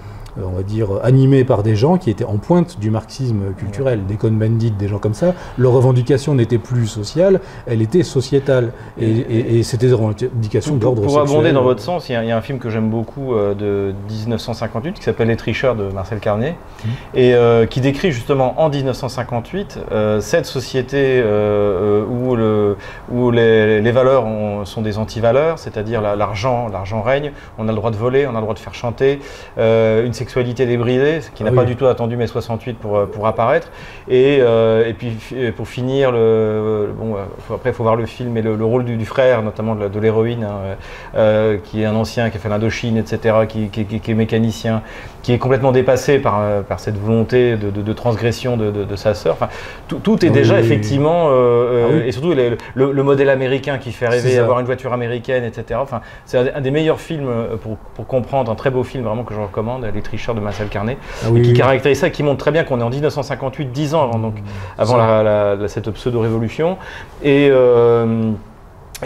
on 0.44 0.56
va 0.56 0.62
dire, 0.62 0.88
animés 1.02 1.44
par 1.44 1.62
des 1.62 1.76
gens 1.76 1.98
qui 1.98 2.10
étaient 2.10 2.24
en 2.24 2.36
pointe 2.36 2.78
du 2.78 2.90
marxisme 2.90 3.54
culturel, 3.56 4.06
des 4.06 4.16
Cohn-Bendit, 4.16 4.72
des 4.72 4.88
gens 4.88 4.98
comme 4.98 5.14
ça. 5.14 5.34
Leur 5.56 5.72
revendication 5.72 6.34
n'était 6.34 6.58
plus 6.58 6.86
sociale, 6.86 7.40
elle 7.66 7.82
était 7.82 8.02
sociétale. 8.02 8.72
Et, 9.00 9.62
c'était 9.62 9.88
des 9.88 9.92
revendications 9.92 10.76
d'ordre 10.76 11.02
social. 11.02 11.24
Pour 11.24 11.34
abonder 11.34 11.52
dans 11.52 11.62
votre 11.62 11.80
sens, 11.80 12.08
il 12.08 12.12
y, 12.12 12.16
a, 12.16 12.36
un 12.36 12.40
film 12.40 12.58
que 12.58 12.70
j'aime 12.70 12.90
beaucoup 12.90 13.34
euh, 13.34 13.54
de 13.54 13.94
1958 14.10 14.94
qui 14.94 15.02
s'appelle 15.02 15.28
Les 15.28 15.36
Tricheurs 15.36 15.74
de 15.74 15.90
Marcel 15.90 16.20
Carnet, 16.20 16.52
mmh. 16.52 16.88
et 17.14 17.34
euh, 17.34 17.66
qui 17.66 17.80
décrit 17.80 18.12
justement 18.12 18.60
en 18.60 18.68
1958 18.68 19.78
cette 20.20 20.46
société 20.46 21.20
où, 21.20 22.36
le, 22.36 22.76
où 23.10 23.30
les, 23.30 23.92
valeurs 23.92 24.24
sont 24.64 24.82
des 24.82 24.98
antivaleurs, 24.98 25.58
c'est-à-dire 25.58 26.00
l'argent, 26.00 26.68
l'argent 26.68 27.02
règne, 27.02 27.32
on 27.58 27.68
a 27.68 27.72
le 27.72 27.76
droit 27.76 27.90
de 27.90 27.96
voler, 27.96 28.26
on 28.26 28.30
a 28.30 28.34
le 28.34 28.42
droit 28.42 28.54
de 28.54 28.58
faire 28.58 28.74
chanter, 28.74 29.20
une 29.56 30.12
sécurité 30.12 30.27
sexualité 30.28 30.66
débridée, 30.66 31.20
qui 31.34 31.42
n'a 31.42 31.50
Ah 31.52 31.56
pas 31.56 31.64
du 31.64 31.74
tout 31.74 31.86
attendu 31.86 32.14
mai 32.18 32.26
68 32.26 32.74
pour, 32.78 32.98
euh, 32.98 33.06
pour 33.06 33.26
apparaître. 33.26 33.68
Et, 34.08 34.38
euh, 34.42 34.86
et 34.86 34.92
puis 34.92 35.10
fi- 35.18 35.52
pour 35.52 35.66
finir, 35.68 36.12
le, 36.12 36.90
bon, 36.94 37.14
euh, 37.16 37.20
faut- 37.46 37.54
après 37.54 37.70
il 37.70 37.72
faut 37.72 37.82
voir 37.82 37.96
le 37.96 38.04
film, 38.04 38.32
mais 38.32 38.42
le, 38.42 38.54
le 38.54 38.64
rôle 38.64 38.84
du, 38.84 38.98
du 38.98 39.06
frère, 39.06 39.42
notamment 39.42 39.74
de, 39.74 39.88
l'héroïne, 39.98 40.44
hein, 40.44 40.56
euh, 40.64 40.74
euh, 41.16 41.56
qui 41.64 41.80
est 41.82 41.86
un 41.86 41.94
ancien, 41.94 42.28
qui 42.28 42.36
a 42.36 42.40
fait 42.40 42.50
l'Indochine, 42.50 42.98
etc., 42.98 43.36
qui, 43.48 43.68
qui- 43.70 43.86
qui- 43.86 44.00
qui 44.00 44.10
est 44.10 44.14
mécanicien, 44.14 44.82
qui 45.22 45.32
est 45.32 45.38
complètement 45.38 45.72
dépassé 45.72 46.18
par, 46.20 46.38
euh, 46.40 46.62
par 46.62 46.80
cette 46.80 46.96
volonté 46.96 47.56
de, 47.56 47.70
de- 47.70 47.82
de 47.82 47.92
transgression 47.92 48.56
de, 48.56 48.70
de- 48.70 48.96
sa 48.96 49.14
sœur. 49.14 49.34
Enfin, 49.34 49.48
tout, 49.88 49.98
tout 49.98 50.24
est 50.24 50.30
déjà 50.30 50.54
oui, 50.54 50.60
oui, 50.60 50.66
oui. 50.68 50.72
effectivement, 50.74 51.28
euh, 51.28 51.32
euh, 51.32 52.00
Ah 52.02 52.06
et 52.06 52.12
surtout 52.12 52.32
le, 52.34 52.56
le- 52.74 52.92
le 52.92 53.02
modèle 53.02 53.28
américain 53.28 53.78
qui 53.78 53.92
fait 53.92 54.06
rêver, 54.08 54.38
avoir 54.38 54.60
une 54.60 54.66
voiture 54.66 54.92
américaine, 54.92 55.44
etc. 55.44 55.78
Enfin, 55.82 56.00
c'est 56.24 56.54
un, 56.54 56.60
des 56.60 56.70
meilleurs 56.70 57.00
films 57.00 57.28
pour, 57.62 57.76
pour 57.76 58.06
comprendre, 58.06 58.50
un 58.50 58.54
très 58.54 58.70
beau 58.70 58.84
film 58.84 59.04
vraiment 59.04 59.24
que 59.24 59.34
je 59.34 59.40
recommande, 59.40 59.86
Les 59.92 60.02
Tricheurs 60.02 60.34
de 60.34 60.40
Marcel 60.40 60.68
Carnet, 60.68 60.96
Ah 61.24 61.28
qui 61.42 61.52
caractérise 61.52 61.98
ça, 61.98 62.10
qui 62.10 62.22
montre 62.22 62.38
très 62.38 62.52
bien 62.52 62.64
qu'on 62.64 62.80
est 62.80 62.84
en 62.84 62.90
1958, 62.90 63.66
10 63.72 63.94
ans 63.94 64.04
avant, 64.04 64.18
donc, 64.18 64.34
avant 64.78 64.96
la, 64.96 65.22
la- 65.22 65.54
la- 65.56 65.68
cette 65.68 65.90
pseudo-révolution, 65.90 66.76
et, 67.22 67.48
euh, 67.50 68.30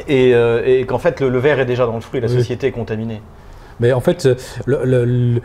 et, 0.09 0.35
euh, 0.35 0.63
et 0.65 0.85
qu'en 0.87 0.99
fait 0.99 1.21
le, 1.21 1.29
le 1.29 1.39
verre 1.39 1.61
est 1.61 1.67
déjà 1.67 1.87
dans 1.87 1.95
le 1.95 2.01
fruit, 2.01 2.21
la 2.21 2.29
société 2.29 2.69
est 2.69 2.73
contaminée. 2.73 3.21
Mais 3.83 3.93
en 3.93 4.01
fait, 4.01 4.27
euh, 4.27 5.41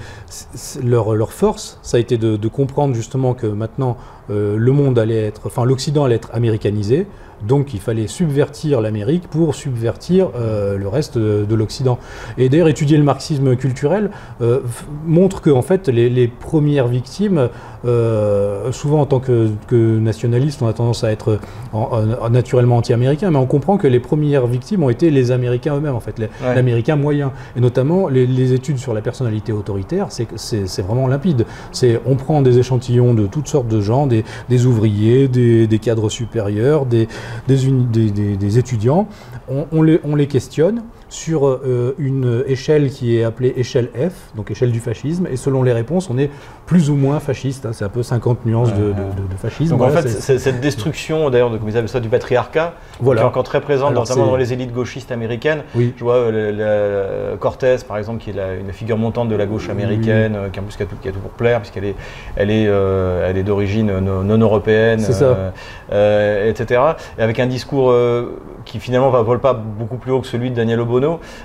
leur, 0.83 1.31
force, 1.31 1.79
ça 1.81 1.97
a 1.97 1.99
été 1.99 2.19
de, 2.19 2.37
de 2.37 2.47
comprendre 2.47 2.93
justement 2.93 3.33
que 3.33 3.47
maintenant 3.47 3.97
euh, 4.29 4.55
le 4.57 4.71
monde 4.71 4.99
allait 4.99 5.25
être, 5.25 5.41
enfin 5.47 5.65
l'Occident 5.65 6.05
allait 6.05 6.17
être 6.17 6.29
américanisé, 6.33 7.07
donc 7.45 7.73
il 7.73 7.79
fallait 7.79 8.07
subvertir 8.07 8.81
l'Amérique 8.81 9.27
pour 9.27 9.53
subvertir 9.55 10.29
euh, 10.35 10.77
le 10.77 10.87
reste 10.87 11.17
de, 11.17 11.45
de 11.47 11.55
l'Occident. 11.55 11.99
Et 12.37 12.49
d'ailleurs, 12.49 12.67
étudier 12.67 12.97
le 12.97 13.03
marxisme 13.03 13.55
culturel 13.55 14.09
euh, 14.41 14.59
montre 15.05 15.41
que 15.41 15.49
en 15.49 15.61
fait 15.61 15.87
les, 15.87 16.09
les 16.09 16.27
premières 16.27 16.87
victimes, 16.87 17.49
euh, 17.85 18.71
souvent 18.71 19.01
en 19.01 19.05
tant 19.05 19.19
que, 19.19 19.49
que 19.67 19.99
nationalistes, 19.99 20.61
on 20.61 20.67
a 20.67 20.73
tendance 20.73 21.03
à 21.03 21.11
être 21.11 21.39
en- 21.73 21.89
en- 22.21 22.29
naturellement 22.29 22.77
anti-américains, 22.77 23.31
mais 23.31 23.37
on 23.37 23.45
comprend 23.45 23.77
que 23.77 23.87
les 23.87 23.99
premières 23.99 24.47
victimes 24.47 24.83
ont 24.83 24.89
été 24.89 25.09
les 25.09 25.31
Américains 25.31 25.75
eux-mêmes, 25.75 25.95
en 25.95 25.99
fait, 25.99 26.17
Ouais. 26.19 26.29
l'Américain 26.55 26.95
moyen. 26.95 27.31
Et 27.55 27.59
notamment, 27.61 28.07
les, 28.07 28.25
les 28.25 28.53
études 28.53 28.77
sur 28.79 28.93
la 28.93 29.01
personnalité 29.01 29.51
autoritaire, 29.53 30.07
c'est 30.09 30.81
vraiment 30.81 31.07
limpide. 31.07 31.45
C'est 31.71 32.01
on 32.05 32.15
prend 32.15 32.41
des 32.41 32.57
échantillons 32.57 33.13
de 33.13 33.27
toutes 33.27 33.47
sortes 33.47 33.67
de 33.67 33.81
gens, 33.81 34.07
des, 34.07 34.23
des 34.49 34.65
ouvriers, 34.65 35.27
des, 35.27 35.67
des 35.67 35.79
cadres 35.79 36.09
supérieurs, 36.09 36.85
des, 36.85 37.07
des, 37.47 38.11
des- 38.11 38.57
étudiants, 38.57 39.07
on 39.49 40.15
les 40.15 40.27
questionne 40.27 40.81
sur 41.09 41.47
euh, 41.47 41.95
une 41.97 42.43
échelle 42.47 42.89
qui 42.89 43.17
est 43.17 43.23
appelée 43.23 43.53
échelle 43.55 43.89
F, 43.95 44.35
donc 44.35 44.51
échelle 44.51 44.71
du 44.71 44.79
fascisme, 44.79 45.27
et 45.31 45.37
selon 45.37 45.63
les 45.63 45.71
réponses, 45.71 46.09
on 46.09 46.17
est 46.17 46.29
plus 46.65 46.89
ou 46.89 46.95
moins 46.95 47.19
fasciste. 47.19 47.65
hein. 47.65 47.69
c'est 47.71 47.85
un 47.85 47.89
peu 47.89 48.03
50 48.03 48.45
nuances 48.45 48.73
de, 48.73 48.79
de- 48.79 48.87
de- 48.87 48.91
de 48.91 49.37
fascisme. 49.41 49.77
Donc 49.77 49.81
en 49.87 49.89
fait, 49.89 50.07
cette 50.09 50.59
destruction 50.59 51.29
d'ailleurs, 51.29 51.49
de, 51.49 51.57
comme 51.57 51.69
ils 51.69 51.77
appellent 51.77 51.87
ça, 51.87 51.99
du 52.01 52.09
patriarcat, 52.09 52.73
Voilà. 52.99 53.21
qui 53.21 53.25
est 53.25 53.27
encore 53.29 53.43
très 53.43 53.61
présente, 53.61 53.91
Alors, 53.91 54.03
notamment 54.03 54.25
dans 54.27 54.35
les 54.35 54.51
élites 54.51 54.73
gauchistes 54.73 55.11
américaines. 55.11 55.61
oui. 55.75 55.93
Je 55.97 56.03
vois 56.03 56.15
euh, 56.15 56.31
le- 56.31 57.31
le- 57.31 57.37
Cortés, 57.37 57.77
par 57.87 57.97
exemple, 57.97 58.19
qui 58.21 58.31
est 58.31 58.33
la- 58.33 58.55
une 58.55 58.73
figure 58.73 58.97
montante 58.97 59.29
de 59.29 59.35
la 59.35 59.45
gauche 59.45 59.69
américaine, 59.69 60.35
euh, 60.35 60.49
qui 60.49 60.59
en 60.59 60.63
plus 60.63 60.75
qui 60.75 60.83
a 60.83 60.85
tout, 60.87 60.95
qui 61.01 61.07
a 61.07 61.11
tout 61.11 61.19
pour 61.19 61.31
plaire, 61.31 61.59
puisqu'elle 61.61 61.85
est, 61.85 61.95
elle 62.35 62.51
est, 62.51 62.65
euh, 62.67 63.29
elle 63.29 63.37
est 63.37 63.43
d'origine 63.43 63.99
non, 63.99 64.23
non 64.23 64.37
européenne, 64.37 64.99
ça. 64.99 65.23
euh, 65.23 65.49
euh, 65.93 66.49
etc. 66.49 66.81
Et 67.17 67.21
avec 67.21 67.39
un 67.39 67.47
discours 67.47 67.91
euh, 67.91 68.37
qui 68.65 68.79
finalement 68.79 69.09
va 69.09 69.21
vole 69.21 69.39
pas 69.39 69.53
beaucoup 69.53 69.95
plus 69.97 70.11
haut 70.11 70.19
que 70.19 70.27
celui 70.27 70.49
de 70.51 70.55
Daniel 70.55 70.79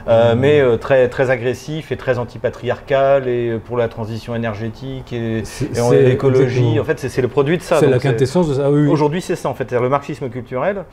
Euh, 0.08 0.34
mais 0.36 0.60
euh, 0.60 0.76
très, 0.76 1.08
très 1.08 1.30
agressif 1.30 1.92
et 1.92 1.96
très 1.96 2.18
antipatriarcal, 2.18 3.28
et 3.28 3.58
pour 3.64 3.76
la 3.76 3.88
transition 3.88 4.34
énergétique 4.34 5.12
et, 5.12 5.42
C'est- 5.44 5.74
c'est- 5.74 6.02
l'écologie. 6.02 6.78
En 6.80 6.84
fait, 6.84 6.98
c'est 6.98 7.08
c'est 7.08 7.22
le 7.22 7.28
produit 7.28 7.58
de 7.58 7.62
ça. 7.62 7.78
C'est 7.78 7.86
la 7.88 7.98
quintessence 7.98 8.48
de 8.48 8.54
ça. 8.54 8.70
oui, 8.70 8.82
oui. 8.82 8.88
Aujourd'hui, 8.88 9.20
c'est 9.20 9.36
ça 9.36 9.48
en 9.48 9.54
fait, 9.54 9.64
c'est-à-dire 9.68 9.82
le 9.82 9.88
marxisme 9.88 10.28
culturel. 10.28 10.84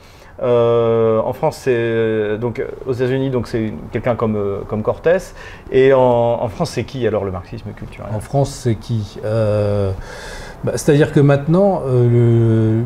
Euh, 0.42 1.18
en 1.20 1.32
France, 1.32 1.58
c'est 1.64 2.38
donc 2.38 2.62
aux 2.86 2.92
États-Unis, 2.92 3.30
donc 3.30 3.46
c'est 3.46 3.72
quelqu'un 3.92 4.14
comme 4.14 4.36
euh, 4.36 4.60
comme 4.66 4.82
Cortés. 4.82 5.18
Et 5.70 5.92
en, 5.92 6.00
en 6.00 6.48
France, 6.48 6.70
c'est 6.70 6.84
qui 6.84 7.06
alors 7.06 7.24
le 7.24 7.30
marxisme 7.30 7.70
culturel? 7.76 8.08
En 8.14 8.20
France, 8.20 8.50
c'est 8.50 8.74
qui? 8.76 9.18
Euh, 9.24 9.92
bah, 10.64 10.72
C'est-à-dire 10.76 11.12
que 11.12 11.20
maintenant, 11.20 11.82
euh, 11.86 12.08
le, 12.08 12.82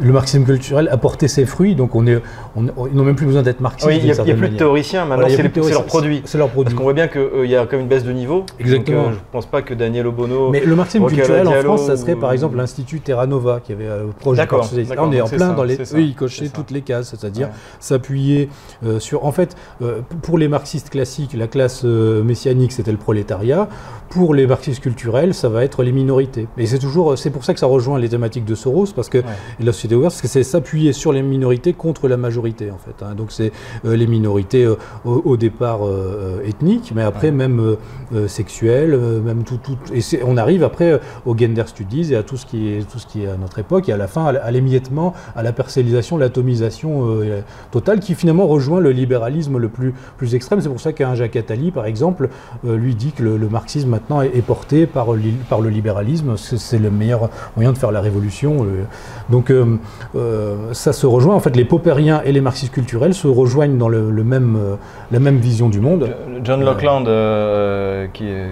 le 0.00 0.12
marxisme 0.12 0.44
culturel 0.44 0.88
a 0.90 0.96
porté 0.96 1.28
ses 1.28 1.46
fruits, 1.46 1.74
donc 1.74 1.94
on 1.94 2.06
est, 2.06 2.20
on, 2.56 2.66
on- 2.76 2.86
ils 2.86 2.94
n'ont 2.94 3.04
même 3.04 3.16
plus 3.16 3.26
besoin 3.26 3.42
d'être 3.42 3.60
marxistes. 3.60 3.88
Oui, 3.88 3.98
il 3.98 4.04
n'y 4.04 4.10
a, 4.10 4.34
plus 4.34 4.48
de 4.50 4.56
théoriciens. 4.56 5.04
Maintenant, 5.04 5.26
Voilà, 5.28 5.50
c'est 5.52 5.70
leur 5.70 5.84
produit. 5.84 6.22
C'est 6.24 6.38
leur 6.38 6.48
produit. 6.48 6.64
Parce 6.72 6.76
qu'on 6.78 6.84
voit 6.84 6.92
bien 6.92 7.08
qu'il 7.08 7.46
y 7.50 7.56
a 7.56 7.66
comme 7.66 7.80
une 7.80 7.88
baisse 7.88 8.04
de 8.04 8.12
niveau. 8.12 8.44
Exactement. 8.58 9.02
Donc, 9.04 9.06
euh, 9.06 9.12
je 9.12 9.18
ne 9.18 9.32
pense 9.32 9.46
pas 9.46 9.62
que 9.62 9.74
Daniel 9.74 10.06
Obono. 10.06 10.50
Mais 10.50 10.60
le 10.60 10.76
marxisme 10.76 11.06
culturel 11.06 11.46
en 11.48 11.52
France, 11.62 11.86
ça 11.86 11.96
serait 11.96 12.16
par 12.16 12.32
exemple 12.32 12.56
l'Institut 12.56 13.00
Terra 13.00 13.26
Nova 13.26 13.60
qui 13.62 13.72
avait 13.72 13.86
euh, 13.86 14.06
D'accord, 14.34 14.60
Parti 14.60 14.68
socialiste. 14.70 14.94
Là, 14.94 15.04
on 15.04 15.12
est 15.12 15.20
en 15.20 15.28
plein 15.28 15.50
ça, 15.50 15.54
dans 15.54 15.64
les. 15.64 15.80
Eux, 15.80 16.00
ils 16.00 16.14
cochaient 16.14 16.48
toutes 16.48 16.70
les 16.70 16.82
cases, 16.82 17.10
c'est-à-dire 17.10 17.48
s'appuyer 17.80 18.48
euh, 18.84 18.98
sur. 18.98 19.24
En 19.24 19.32
fait, 19.32 19.56
euh, 19.82 20.00
pour 20.22 20.38
les 20.38 20.48
marxistes 20.48 20.90
classiques, 20.90 21.34
la 21.34 21.46
classe 21.46 21.82
euh, 21.84 22.22
messianique, 22.22 22.72
c'était 22.72 22.92
le 22.92 22.98
prolétariat. 22.98 23.68
Pour 24.14 24.34
les 24.34 24.46
marxistes 24.46 24.80
culturels, 24.82 25.32
ça 25.32 25.48
va 25.48 25.64
être 25.64 25.82
les 25.82 25.90
minorités. 25.92 26.46
Et 26.58 26.66
c'est 26.66 26.78
toujours, 26.78 27.16
c'est 27.16 27.30
pour 27.30 27.44
ça 27.44 27.54
que 27.54 27.60
ça 27.60 27.66
rejoint 27.66 27.98
les 27.98 28.10
thématiques 28.10 28.44
de 28.44 28.54
Soros, 28.54 28.88
parce 28.94 29.08
que 29.08 29.18
Ouais. 29.18 29.24
et 29.58 29.64
la 29.64 29.72
société 29.72 29.94
ouverte, 29.94 30.12
parce 30.12 30.20
que 30.20 30.28
c'est 30.28 30.42
s'appuyer 30.42 30.92
sur 30.92 31.12
les 31.12 31.22
minorités 31.22 31.72
contre 31.72 32.08
la 32.08 32.18
majorité, 32.18 32.70
en 32.70 32.76
fait. 32.76 33.02
hein. 33.02 33.14
Donc 33.14 33.32
c'est 33.32 33.52
euh, 33.86 33.96
les 33.96 34.06
minorités 34.06 34.64
euh, 34.64 34.74
au, 35.06 35.22
au 35.24 35.36
départ 35.38 35.86
euh, 35.86 36.40
euh, 36.42 36.46
ethniques, 36.48 36.92
mais 36.94 37.02
après 37.02 37.28
Ouais. 37.28 37.32
même 37.32 37.58
euh, 37.60 37.76
euh, 38.14 38.28
sexuelles, 38.28 38.92
euh, 38.92 39.20
même 39.20 39.44
tout, 39.44 39.56
tout. 39.62 39.78
Et 39.94 40.00
on 40.26 40.36
arrive 40.36 40.62
après 40.62 40.92
euh, 40.92 40.98
au 41.24 41.34
gender 41.36 41.62
studies 41.66 42.12
et 42.12 42.16
à 42.16 42.22
tout 42.22 42.36
ce 42.36 42.44
qui 42.44 42.68
est 42.68 42.90
tout 42.90 42.98
ce 42.98 43.06
qui 43.06 43.22
est 43.24 43.28
à 43.28 43.36
notre 43.38 43.60
époque, 43.60 43.88
et 43.88 43.92
à 43.92 43.96
la 43.96 44.08
fin 44.08 44.26
à, 44.26 44.50
l'émiettement, 44.50 45.14
à 45.36 45.42
la 45.42 45.52
parcellisation, 45.52 46.18
l'atomisation 46.18 47.06
euh, 47.08 47.40
totale, 47.70 48.00
qui 48.00 48.14
finalement 48.14 48.46
rejoint 48.46 48.80
le 48.80 48.90
libéralisme 48.90 49.56
le 49.56 49.68
plus 49.70 49.94
plus 50.18 50.34
extrême. 50.34 50.60
C'est 50.60 50.68
pour 50.68 50.80
ça 50.80 50.92
qu'un 50.92 51.14
Jacques 51.14 51.36
Attali, 51.36 51.70
par 51.70 51.86
exemple, 51.86 52.28
euh, 52.66 52.76
lui 52.76 52.94
dit 52.94 53.12
que 53.12 53.22
le, 53.22 53.36
le 53.38 53.48
marxisme 53.48 53.94
maintenant 54.02 54.22
est, 54.22 54.36
est 54.36 54.42
porté 54.42 54.86
par, 54.86 55.06
par 55.48 55.60
le 55.60 55.68
libéralisme. 55.70 56.36
C'est 56.36 56.78
le 56.78 56.90
meilleur 56.90 57.28
moyen 57.56 57.72
de 57.72 57.78
faire 57.78 57.92
la 57.92 58.00
révolution. 58.00 58.64
euh. 58.64 58.84
Donc 59.30 59.50
euh, 59.50 59.76
euh, 60.16 60.72
ça 60.72 60.92
se 60.92 61.06
rejoint. 61.06 61.34
En 61.34 61.40
fait, 61.40 61.56
les 61.56 61.64
paupériens 61.64 62.22
et 62.24 62.32
les 62.32 62.40
marxistes 62.40 62.72
culturels 62.72 63.14
se 63.14 63.26
rejoignent 63.28 63.78
dans 63.78 63.88
le, 63.88 64.10
le 64.10 64.24
même, 64.24 64.56
euh, 64.56 64.74
la 65.10 65.18
même 65.20 65.36
vision 65.38 65.68
du 65.68 65.80
monde. 65.80 66.08
John 66.44 66.64
Lockland, 66.64 67.06
euh, 67.08 68.06
qui 68.12 68.24
euh, 68.28 68.48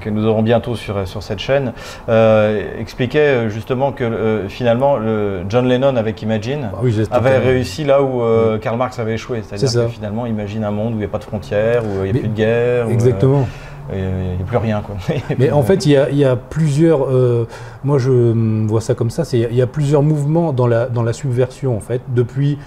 que 0.00 0.10
nous 0.10 0.26
aurons 0.26 0.42
bientôt 0.42 0.76
sur, 0.76 1.06
sur 1.06 1.22
cette 1.22 1.38
chaîne, 1.40 1.72
euh, 2.08 2.62
expliquait 2.78 3.18
euh, 3.18 3.48
justement 3.48 3.92
que 3.92 4.04
euh, 4.04 4.48
finalement 4.48 4.96
le 4.96 5.40
John 5.48 5.66
Lennon 5.66 5.96
avec 5.96 6.22
Imagine 6.22 6.70
Ah 6.72 6.78
oui, 6.82 6.94
avait 7.10 7.38
réussi 7.38 7.84
là 7.84 8.02
où 8.02 8.22
euh, 8.22 8.58
Karl 8.58 8.76
Marx 8.76 8.98
avait 8.98 9.14
échoué. 9.14 9.42
C'est-à-dire 9.42 9.84
que 9.86 9.88
finalement, 9.88 10.26
imagine 10.26 10.64
un 10.64 10.70
monde 10.70 10.92
où 10.92 10.96
il 10.96 11.00
n'y 11.00 11.04
a 11.04 11.08
pas 11.08 11.18
de 11.18 11.24
frontières, 11.24 11.82
où 11.84 12.04
il 12.04 12.04
n'y 12.04 12.10
a 12.10 12.12
Mais- 12.12 12.18
plus 12.20 12.28
de 12.28 12.34
guerre, 12.34 12.86
où, 12.86 12.90
euh, 12.90 12.92
Exactement. 12.94 13.48
Il 13.92 14.36
n'y 14.36 14.42
a 14.42 14.46
plus 14.46 14.56
rien. 14.58 14.82
Quoi. 14.82 14.96
Mais 15.38 15.50
en 15.50 15.62
fait, 15.62 15.86
il 15.86 15.92
y 15.92 15.96
a, 15.96 16.10
il 16.10 16.16
y 16.16 16.24
a 16.24 16.36
plusieurs. 16.36 17.04
euh, 17.08 17.46
moi, 17.84 17.98
je 17.98 18.10
hum, 18.10 18.66
vois 18.66 18.80
ça 18.80 18.94
comme 18.94 19.10
ça. 19.10 19.24
c'est- 19.24 19.48
Il 19.50 19.56
y 19.56 19.62
a 19.62 19.66
plusieurs 19.66 20.02
mouvements 20.02 20.52
dans 20.52 20.66
la, 20.66 20.86
dans 20.86 21.02
la 21.02 21.12
subversion, 21.12 21.76
en 21.76 21.80
fait, 21.80 22.00
depuis, 22.14 22.58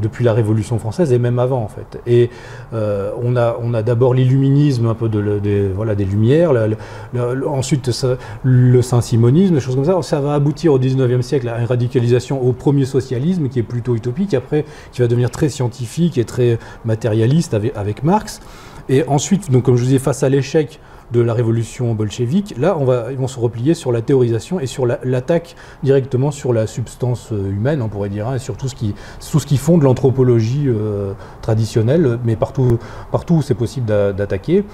depuis 0.00 0.24
la 0.24 0.32
Révolution 0.32 0.78
française 0.78 1.12
et 1.12 1.18
même 1.18 1.38
avant, 1.38 1.62
en 1.62 1.68
fait. 1.68 2.00
Et 2.06 2.30
euh, 2.72 3.10
on 3.22 3.36
a, 3.36 3.56
on 3.62 3.74
a 3.74 3.82
d'abord 3.82 4.14
l'illuminisme, 4.14 4.86
un 4.86 4.94
peu 4.94 5.10
de, 5.10 5.70
voilà, 5.76 5.94
des 5.94 6.06
Lumières. 6.06 6.54
la- 6.54 6.68
la- 6.68 6.76
la- 7.12 7.46
ensuite, 7.48 7.90
ça- 7.90 8.16
le 8.42 8.80
Saint-Simonisme, 8.80 9.54
des 9.54 9.60
choses 9.60 9.74
comme 9.74 9.84
ça. 9.84 10.00
Ça 10.00 10.20
va 10.20 10.32
aboutir 10.32 10.72
au 10.72 10.78
19e 10.78 11.20
siècle 11.20 11.48
à 11.50 11.58
une 11.58 11.66
radicalisation 11.66 12.40
au 12.42 12.52
premier 12.54 12.86
socialisme, 12.86 13.48
qui 13.50 13.58
est 13.58 13.62
plutôt 13.64 13.94
utopique, 13.94 14.32
après, 14.32 14.64
qui 14.92 15.02
va 15.02 15.08
devenir 15.08 15.30
très 15.30 15.50
scientifique 15.50 16.16
et 16.16 16.24
très 16.24 16.58
matérialiste 16.86 17.52
avec, 17.52 17.76
avec 17.76 18.02
Marx. 18.02 18.40
Et 18.90 19.04
ensuite, 19.06 19.48
comme 19.62 19.76
je 19.76 19.82
vous 19.82 19.86
disais, 19.86 19.98
face 20.00 20.24
à 20.24 20.28
l'échec 20.28 20.80
de 21.12 21.20
la 21.20 21.32
révolution 21.32 21.94
bolchevique, 21.94 22.54
là, 22.58 22.76
ils 23.10 23.16
vont 23.16 23.28
se 23.28 23.38
replier 23.38 23.74
sur 23.74 23.92
la 23.92 24.02
théorisation 24.02 24.58
et 24.58 24.66
sur 24.66 24.84
la- 24.84 24.98
l'attaque 25.04 25.54
directement 25.84 26.32
sur 26.32 26.52
la 26.52 26.66
substance 26.66 27.28
euh, 27.32 27.50
humaine, 27.52 27.82
on 27.82 27.88
pourrait 27.88 28.08
dire, 28.08 28.28
hein, 28.28 28.34
et 28.34 28.38
sur 28.40 28.56
tout 28.56 28.68
ce 28.68 28.74
qui, 28.74 28.94
tout 29.20 29.38
fonde 29.58 29.82
l'anthropologie 29.84 30.64
euh, 30.66 31.12
traditionnelle, 31.40 32.18
mais 32.24 32.34
partout, 32.34 32.78
où 33.36 33.42
c'est 33.42 33.54
possible 33.54 33.86
d'a- 33.86 34.12
d'attaquer. 34.12 34.64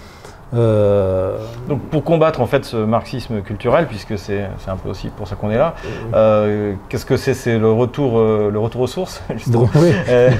Euh, 0.54 1.36
Donc 1.68 1.80
pour 1.90 2.04
combattre 2.04 2.40
en 2.40 2.46
fait 2.46 2.64
ce 2.64 2.76
marxisme 2.76 3.40
culturel, 3.42 3.86
puisque 3.88 4.16
c'est 4.16 4.44
un 4.68 4.76
peu 4.76 4.88
aussi 4.88 5.08
pour 5.08 5.26
ça 5.26 5.34
qu'on 5.34 5.50
est 5.50 5.56
là, 5.58 5.74
euh, 6.14 6.74
qu'est-ce 6.88 7.04
que 7.04 7.16
c'est? 7.16 7.34
C'est 7.34 7.58
le 7.58 7.70
retour, 7.72 8.18
euh, 8.18 8.50
le 8.52 8.58
retour 8.58 8.82
aux 8.82 8.86
sources, 8.86 9.22
justement. 9.36 9.68
oui. 9.74 9.90
Euh, 10.08 10.30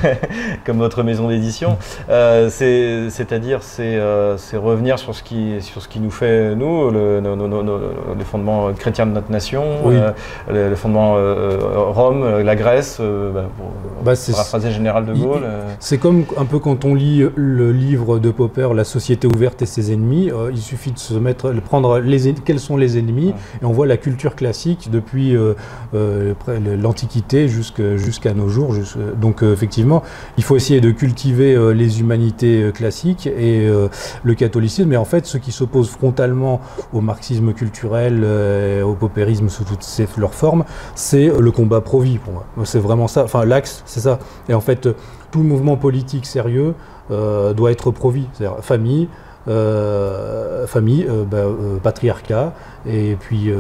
comme 0.65 0.79
votre 0.79 1.03
maison 1.03 1.29
d'édition. 1.29 1.77
Euh, 2.09 2.49
c'est- 2.51 3.11
C'est-à-dire, 3.11 3.59
c'est 3.63 3.97
euh, 3.97 4.37
revenir 4.55 4.99
sur 4.99 5.15
ce, 5.15 5.23
qui, 5.23 5.61
sur 5.61 5.83
ce 5.83 5.89
qui 5.89 5.99
nous 6.01 6.11
fait, 6.11 6.55
nous, 6.55 6.91
le, 6.91 7.21
nos- 7.21 7.37
nos- 7.37 7.63
les 8.17 8.25
fondements 8.25 8.73
chrétiens 8.73 9.07
de 9.07 9.13
notre 9.13 9.31
nation, 9.31 9.65
Oui. 9.85 9.97
euh, 9.97 10.11
le, 10.51 10.71
le 10.71 10.77
fondement 10.77 11.15
euh, 11.17 11.59
Rome, 11.89 12.23
euh, 12.23 12.43
la 12.45 12.55
Grèce, 12.57 12.99
euh, 13.01 13.33
bah, 13.33 13.45
pour 13.57 13.67
Bah, 14.05 14.13
paraphraser 14.31 14.71
général 14.71 15.05
de 15.05 15.15
Gaulle. 15.15 15.43
euh. 15.45 15.65
C'est 15.81 15.99
comme 15.99 16.25
un 16.37 16.45
peu 16.45 16.59
quand 16.59 16.85
on 16.85 16.95
lit 16.95 17.25
le 17.35 17.73
livre 17.73 18.19
de 18.19 18.31
Popper, 18.31 18.69
La 18.75 18.85
société 18.85 19.27
ouverte 19.27 19.63
et 19.63 19.67
ses 19.67 19.93
ennemis. 19.97 20.29
ennemis, 20.29 20.51
il 20.53 20.61
suffit 20.61 20.93
de 20.93 20.99
se 20.99 21.15
mettre, 21.15 21.53
de 21.53 21.61
prendre 21.61 21.99
les, 21.99 22.33
quels 22.35 22.61
sont 22.61 22.77
les 22.77 22.99
ennemis, 22.99 23.35
et 23.61 23.65
on 23.65 23.73
voit 23.73 23.87
la 23.87 23.97
culture 23.97 24.37
classique 24.37 24.89
depuis 24.91 25.37
l'Antiquité 25.93 27.49
jusqu'à 27.49 28.35
nos 28.35 28.49
jours. 28.49 28.75
donc 29.21 29.43
effectivement, 29.43 30.03
il 30.39 30.45
faut 30.45 30.57
essayer 30.57 30.81
de 30.81 30.91
cultiver 30.91 31.57
les 31.75 32.01
humanités 32.01 32.71
classiques 32.75 33.27
et 33.27 33.69
le 34.23 34.35
catholicisme, 34.35 34.89
mais 34.89 34.97
en 34.97 35.05
fait, 35.05 35.27
ce 35.27 35.39
qui 35.39 35.53
s'oppose 35.53 35.91
frontalement 35.91 36.61
au 36.93 37.01
marxisme 37.01 37.53
culturel, 37.53 38.25
au 38.85 38.95
paupérisme 38.95 39.49
sous 39.49 39.65
toutes 39.65 39.85
leurs 40.17 40.35
formes, 40.35 40.65
c'est 40.95 41.31
le 41.39 41.51
combat 41.51 41.81
pro-vie 41.81 42.19
pour 42.19 42.33
moi. 42.33 42.47
C'est 42.65 42.79
vraiment 42.79 43.09
ça, 43.09 43.25
enfin 43.25 43.45
l'axe, 43.45 43.83
c'est 43.87 44.01
ça. 44.01 44.19
Et 44.49 44.55
en 44.55 44.61
fait, 44.61 44.89
tout 45.31 45.43
mouvement 45.43 45.77
politique 45.77 46.27
sérieux 46.27 46.75
euh, 47.11 47.53
doit 47.53 47.71
être 47.71 47.91
pro-vie, 47.91 48.27
c'est-à-dire 48.33 48.63
famille, 48.63 49.09
euh, 49.49 50.67
famille, 50.67 51.07
euh, 51.09 51.25
bah, 51.25 51.45
patriarcat, 51.83 52.53
et 52.89 53.17
puis 53.19 53.51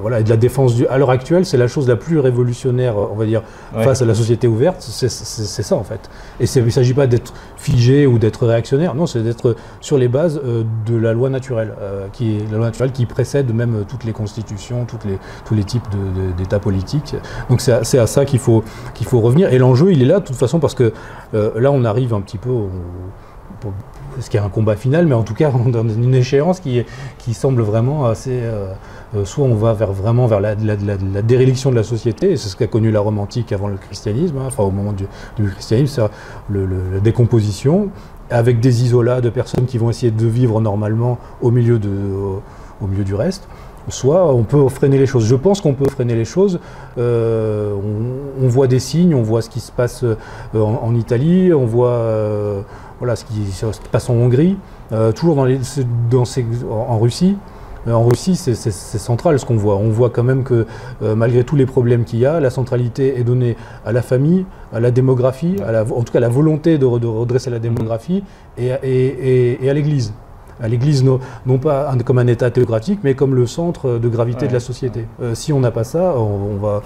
voilà, 0.00 0.20
et 0.20 0.22
de 0.22 0.28
la 0.28 0.36
défense 0.36 0.74
du. 0.74 0.86
À 0.86 0.98
l'heure 0.98 1.10
actuelle, 1.10 1.44
c'est 1.44 1.56
la 1.56 1.68
chose 1.68 1.88
la 1.88 1.96
plus 1.96 2.18
révolutionnaire, 2.18 2.96
on 2.96 3.14
va 3.14 3.26
dire, 3.26 3.42
face 3.74 4.00
à 4.00 4.06
la 4.06 4.14
société 4.14 4.48
ouverte, 4.48 4.80
c'est 4.80 5.08
ça 5.08 5.76
en 5.76 5.84
fait. 5.84 6.10
Et 6.40 6.44
il 6.44 6.64
ne 6.64 6.70
s'agit 6.70 6.94
pas 6.94 7.06
d'être 7.06 7.34
figé 7.56 8.06
ou 8.06 8.18
d'être 8.18 8.46
réactionnaire, 8.46 8.94
non, 8.94 9.06
c'est 9.06 9.22
d'être 9.22 9.56
sur 9.80 9.98
les 9.98 10.08
bases 10.08 10.40
de 10.86 10.96
la 10.96 11.12
loi 11.12 11.28
naturelle, 11.28 11.74
qui 12.12 12.36
est 12.36 12.50
la 12.50 12.56
loi 12.56 12.66
naturelle 12.66 12.92
qui 12.92 13.04
précède 13.04 13.54
même 13.54 13.84
toutes 13.86 14.04
les 14.04 14.12
constitutions, 14.12 14.86
toutes 14.86 15.04
les, 15.04 15.18
tous 15.44 15.54
les 15.54 15.64
types 15.64 15.88
d'États 16.38 16.58
politiques. 16.58 17.16
Donc 17.50 17.60
c'est 17.60 17.72
à, 17.72 18.02
à, 18.02 18.06
ça 18.06 18.24
qu'il 18.24 18.38
faut, 18.38 18.64
qu'il 18.94 19.06
faut 19.06 19.20
revenir. 19.20 19.52
Et 19.52 19.58
l'enjeu, 19.58 19.92
il 19.92 20.02
est 20.02 20.06
là, 20.06 20.20
de 20.20 20.24
toute 20.24 20.36
façon, 20.36 20.58
parce 20.58 20.74
que 20.74 20.92
là, 21.32 21.70
on 21.70 21.84
arrive 21.84 22.14
un 22.14 22.22
petit 22.22 22.38
peu 22.38 22.50
au 22.50 22.70
ce 24.18 24.30
qui 24.30 24.36
est 24.36 24.40
un 24.40 24.48
combat 24.48 24.76
final, 24.76 25.06
mais 25.06 25.14
en 25.14 25.22
tout 25.22 25.34
cas 25.34 25.50
dans 25.66 25.88
une 25.88 26.14
échéance 26.14 26.60
qui, 26.60 26.82
qui 27.18 27.34
semble 27.34 27.62
vraiment 27.62 28.06
assez. 28.06 28.40
Euh, 28.42 28.72
euh, 29.16 29.24
soit 29.24 29.44
on 29.44 29.54
va 29.54 29.72
vers, 29.72 29.92
vraiment 29.92 30.28
vers 30.28 30.40
la, 30.40 30.54
la, 30.54 30.76
de 30.76 31.74
la 31.74 31.82
société, 31.82 32.30
et 32.30 32.36
c'est 32.36 32.48
ce 32.48 32.54
qu'a 32.54 32.68
connu 32.68 32.92
la 32.92 33.00
Rome 33.00 33.18
antique 33.18 33.50
avant 33.50 33.66
le 33.66 33.76
christianisme, 33.76 34.36
hein, 34.38 34.44
enfin 34.46 34.62
au 34.62 34.70
moment 34.70 34.92
du, 34.92 35.06
christianisme, 35.50 36.08
c'est 36.48 36.54
la 36.54 37.00
décomposition, 37.00 37.88
avec 38.30 38.60
des 38.60 38.84
isolats 38.84 39.20
de 39.20 39.28
personnes 39.28 39.66
qui 39.66 39.78
vont 39.78 39.90
essayer 39.90 40.12
de 40.12 40.26
vivre 40.26 40.60
normalement 40.60 41.18
au 41.42 41.50
milieu, 41.50 41.80
de, 41.80 41.90
milieu 42.80 43.02
du 43.02 43.16
reste 43.16 43.48
soit 43.88 44.32
on 44.32 44.44
peut 44.44 44.68
freiner 44.68 44.98
les 44.98 45.06
choses. 45.06 45.26
Je 45.26 45.34
pense 45.34 45.60
qu'on 45.60 45.72
peut 45.72 45.88
freiner 45.88 46.14
les 46.14 46.24
choses. 46.24 46.60
Euh, 46.98 47.74
on, 48.40 48.46
voit 48.46 48.68
des 48.68 48.78
signes, 48.78 49.14
on 49.14 49.22
voit 49.22 49.42
ce 49.42 49.50
qui 49.50 49.58
se 49.58 49.72
passe 49.72 50.04
en, 50.54 50.94
Italie, 50.94 51.52
on 51.52 51.66
voit 51.66 52.64
voilà 53.00 53.16
ce 53.16 53.24
qui 53.24 53.50
se 53.50 53.66
passe 53.90 54.08
en 54.10 54.14
Hongrie, 54.14 54.56
euh, 54.92 55.10
toujours 55.10 55.34
dans 55.34 55.46
les, 55.46 55.58
dans 56.10 56.24
en 56.70 56.98
Russie. 56.98 57.36
Euh, 57.88 57.92
en 57.92 58.04
Russie, 58.04 58.36
c'est 58.36 58.54
central 58.54 59.38
ce 59.38 59.46
qu'on 59.46 59.56
voit. 59.56 59.76
On 59.76 59.88
voit 59.88 60.10
quand 60.10 60.22
même 60.22 60.44
que 60.44 60.66
euh, 61.02 61.14
malgré 61.14 61.42
tous 61.42 61.56
les 61.56 61.64
problèmes 61.64 62.04
qu'il 62.04 62.18
y 62.18 62.26
a, 62.26 62.38
la 62.38 62.50
centralité 62.50 63.18
est 63.18 63.24
donnée 63.24 63.56
à 63.86 63.92
la 63.92 64.02
famille, 64.02 64.44
à 64.72 64.80
la 64.80 64.90
démographie, 64.90 65.56
à 65.66 65.72
la, 65.72 65.82
en 65.82 66.02
tout 66.02 66.12
cas 66.12 66.18
à 66.18 66.20
la 66.20 66.28
volonté 66.28 66.76
de, 66.76 66.84
redresser 66.84 67.48
la 67.48 67.58
démographie 67.58 68.22
et 68.58 68.70
à 68.72 69.72
l'Église 69.72 70.12
à 70.60 70.68
l'Église 70.68 71.04
non, 71.04 71.20
pas 71.58 71.92
comme 72.04 72.18
un 72.18 72.26
État 72.26 72.50
théocratique, 72.50 73.00
mais 73.02 73.14
comme 73.14 73.34
le 73.34 73.46
centre 73.46 73.98
de 73.98 74.08
gravité 74.08 74.48
de 74.48 74.52
la 74.52 74.60
société. 74.60 75.06
si 75.34 75.52
on 75.52 75.60
n'a 75.60 75.70
pas 75.70 75.84
ça, 75.84 76.14
on, 76.16 76.56
va, 76.56 76.82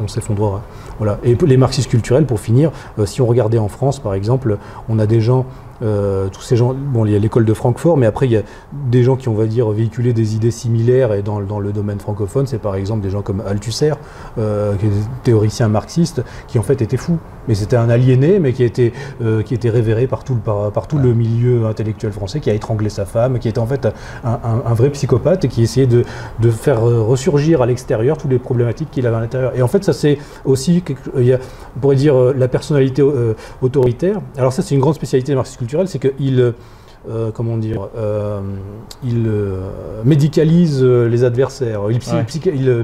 on, 0.00 0.08
s'effondrera. 0.08 0.62
Voilà. 0.98 1.18
Et 1.24 1.36
les 1.46 1.56
marxistes 1.56 1.90
culturels, 1.90 2.26
pour 2.26 2.40
finir, 2.40 2.70
si 3.04 3.20
on 3.20 3.26
regardait 3.26 3.58
en 3.58 3.68
France, 3.68 3.98
par 3.98 4.14
exemple, 4.14 4.58
on 4.88 4.98
a 4.98 5.06
des 5.06 5.20
gens 5.20 5.46
euh, 5.82 6.28
tous 6.28 6.40
ces 6.40 6.56
gens, 6.56 6.74
bon, 6.74 7.04
il 7.04 7.12
y 7.12 7.16
a 7.16 7.18
l'école 7.18 7.44
de 7.44 7.54
Francfort, 7.54 7.96
mais 7.96 8.06
après 8.06 8.26
il 8.26 8.32
y 8.32 8.36
a 8.36 8.42
des 8.72 9.02
gens 9.02 9.16
qui, 9.16 9.28
on 9.28 9.34
va 9.34 9.46
dire, 9.46 9.68
véhiculé 9.70 10.12
des 10.12 10.34
idées 10.34 10.50
similaires 10.50 11.12
et 11.12 11.22
dans, 11.22 11.40
dans 11.40 11.60
le 11.60 11.72
domaine 11.72 12.00
francophone, 12.00 12.46
c'est 12.46 12.58
par 12.58 12.76
exemple 12.76 13.02
des 13.02 13.10
gens 13.10 13.22
comme 13.22 13.42
Althusser, 13.46 13.92
euh, 14.38 14.74
qui 14.76 14.86
est 14.86 14.90
théoricien 15.22 15.68
marxiste, 15.68 16.22
qui 16.48 16.58
en 16.58 16.62
fait 16.62 16.80
était 16.80 16.96
fou, 16.96 17.18
mais 17.48 17.54
c'était 17.54 17.76
un 17.76 17.88
aliéné, 17.88 18.38
mais 18.38 18.52
qui 18.52 18.64
était, 18.64 18.92
euh, 19.22 19.42
qui 19.42 19.54
était 19.54 19.70
révéré 19.70 20.06
par 20.06 20.24
tout, 20.24 20.34
le, 20.34 20.70
par, 20.70 20.86
tout 20.86 20.98
le 20.98 21.14
milieu 21.14 21.66
intellectuel 21.66 22.12
français, 22.12 22.40
qui 22.40 22.50
a 22.50 22.54
étranglé 22.54 22.88
sa 22.88 23.04
femme, 23.04 23.38
qui 23.38 23.48
était 23.48 23.58
en 23.58 23.66
fait 23.66 23.86
un, 24.24 24.38
un, 24.64 24.74
vrai 24.74 24.90
psychopathe 24.90 25.44
et 25.44 25.48
qui 25.48 25.62
essayait 25.62 25.86
de, 25.86 26.04
de 26.40 26.50
faire 26.50 26.82
ressurgir 26.82 27.62
à 27.62 27.66
l'extérieur 27.66 28.18
toutes 28.18 28.30
les 28.30 28.38
problématiques 28.38 28.90
qu'il 28.90 29.06
avait 29.06 29.16
à 29.16 29.20
l'intérieur. 29.20 29.52
Et 29.56 29.62
en 29.62 29.68
fait, 29.68 29.84
ça 29.84 29.92
c'est 29.92 30.18
aussi, 30.44 30.82
il 31.16 31.24
y 31.24 31.32
a, 31.32 31.38
on 31.76 31.80
pourrait 31.80 31.96
dire, 31.96 32.14
la 32.34 32.48
personnalité 32.48 33.02
autoritaire. 33.62 34.20
Alors 34.36 34.52
ça 34.52 34.62
c'est 34.62 34.74
une 34.74 34.80
grande 34.80 34.94
spécialité 34.94 35.34
marxiste 35.34 35.56
c'est 35.86 35.98
qu'il 35.98 36.54
euh, 37.08 37.30
comment 37.32 37.56
dire, 37.56 37.88
euh, 37.96 38.40
il 39.04 39.26
euh, 39.28 39.60
médicalise 40.04 40.82
les 40.82 41.22
adversaires, 41.22 41.82
il, 41.88 42.00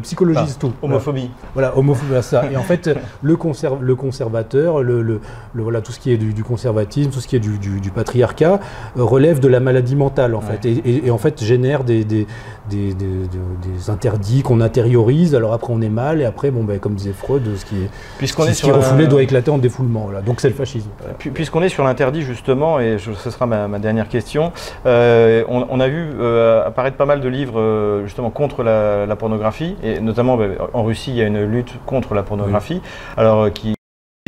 psychologise 0.00 0.58
tout. 0.58 0.72
Homophobie. 0.80 1.28
Voilà, 1.54 1.76
homophobie, 1.76 2.22
ça. 2.22 2.44
Et 2.52 2.56
en 2.56 2.62
fait, 2.62 2.88
le, 3.22 3.36
le 3.80 3.94
conservateur, 3.96 4.82
le, 4.82 5.20
voilà, 5.54 5.80
tout 5.80 5.90
ce 5.90 5.98
qui 5.98 6.12
est 6.12 6.18
du, 6.18 6.44
conservatisme, 6.44 7.10
tout 7.10 7.20
ce 7.20 7.26
qui 7.26 7.34
est 7.34 7.40
du, 7.40 7.90
patriarcat, 7.92 8.60
relève 8.94 9.40
de 9.40 9.48
la 9.48 9.58
maladie 9.58 9.96
mentale, 9.96 10.36
en 10.36 10.40
fait, 10.40 10.66
et, 10.66 11.10
en 11.10 11.18
fait 11.18 11.42
génère 11.42 11.82
des, 11.82 12.04
des, 12.04 12.26
des, 12.70 12.94
interdits 13.88 14.42
qu'on 14.42 14.60
intériorise. 14.60 15.34
Alors 15.34 15.52
après, 15.52 15.72
on 15.72 15.80
est 15.80 15.88
mal, 15.88 16.20
et 16.20 16.24
après, 16.24 16.52
bon, 16.52 16.62
ben, 16.62 16.78
comme 16.78 16.94
disait 16.94 17.12
Freud, 17.12 17.42
ce 17.56 17.64
qui 17.64 17.74
est, 17.76 18.26
ce 18.26 18.62
qui 18.62 18.68
est 18.68 18.72
refoulé 18.72 19.08
doit 19.08 19.22
éclater 19.22 19.50
en 19.50 19.58
défoulement. 19.58 20.02
Voilà. 20.04 20.20
Donc 20.20 20.40
c'est 20.40 20.48
le 20.48 20.54
fascisme. 20.54 20.90
Puisqu'on 21.18 21.62
est 21.62 21.68
sur 21.68 21.82
l'interdit, 21.82 22.22
justement, 22.22 22.78
et 22.78 22.98
ce 22.98 23.30
sera 23.30 23.46
ma, 23.46 23.66
ma 23.66 23.80
dernière 23.80 24.08
question. 24.12 24.52
Euh, 24.86 25.42
on, 25.48 25.80
a 25.80 25.88
vu 25.88 26.10
euh, 26.20 26.64
apparaître 26.64 26.96
pas 26.96 27.06
mal 27.06 27.20
de 27.20 27.28
livres 27.28 27.58
euh, 27.58 28.04
justement 28.04 28.30
contre 28.30 28.62
la, 28.62 29.16
pornographie, 29.16 29.76
et 29.82 30.00
notamment 30.00 30.36
bah, 30.36 30.46
en 30.72 30.84
Russie, 30.84 31.10
il 31.10 31.16
y 31.16 31.22
a 31.22 31.26
une 31.26 31.44
lutte 31.44 31.74
contre 31.86 32.14
la 32.14 32.22
pornographie, 32.22 32.80
alors 33.16 33.52
qui 33.52 33.74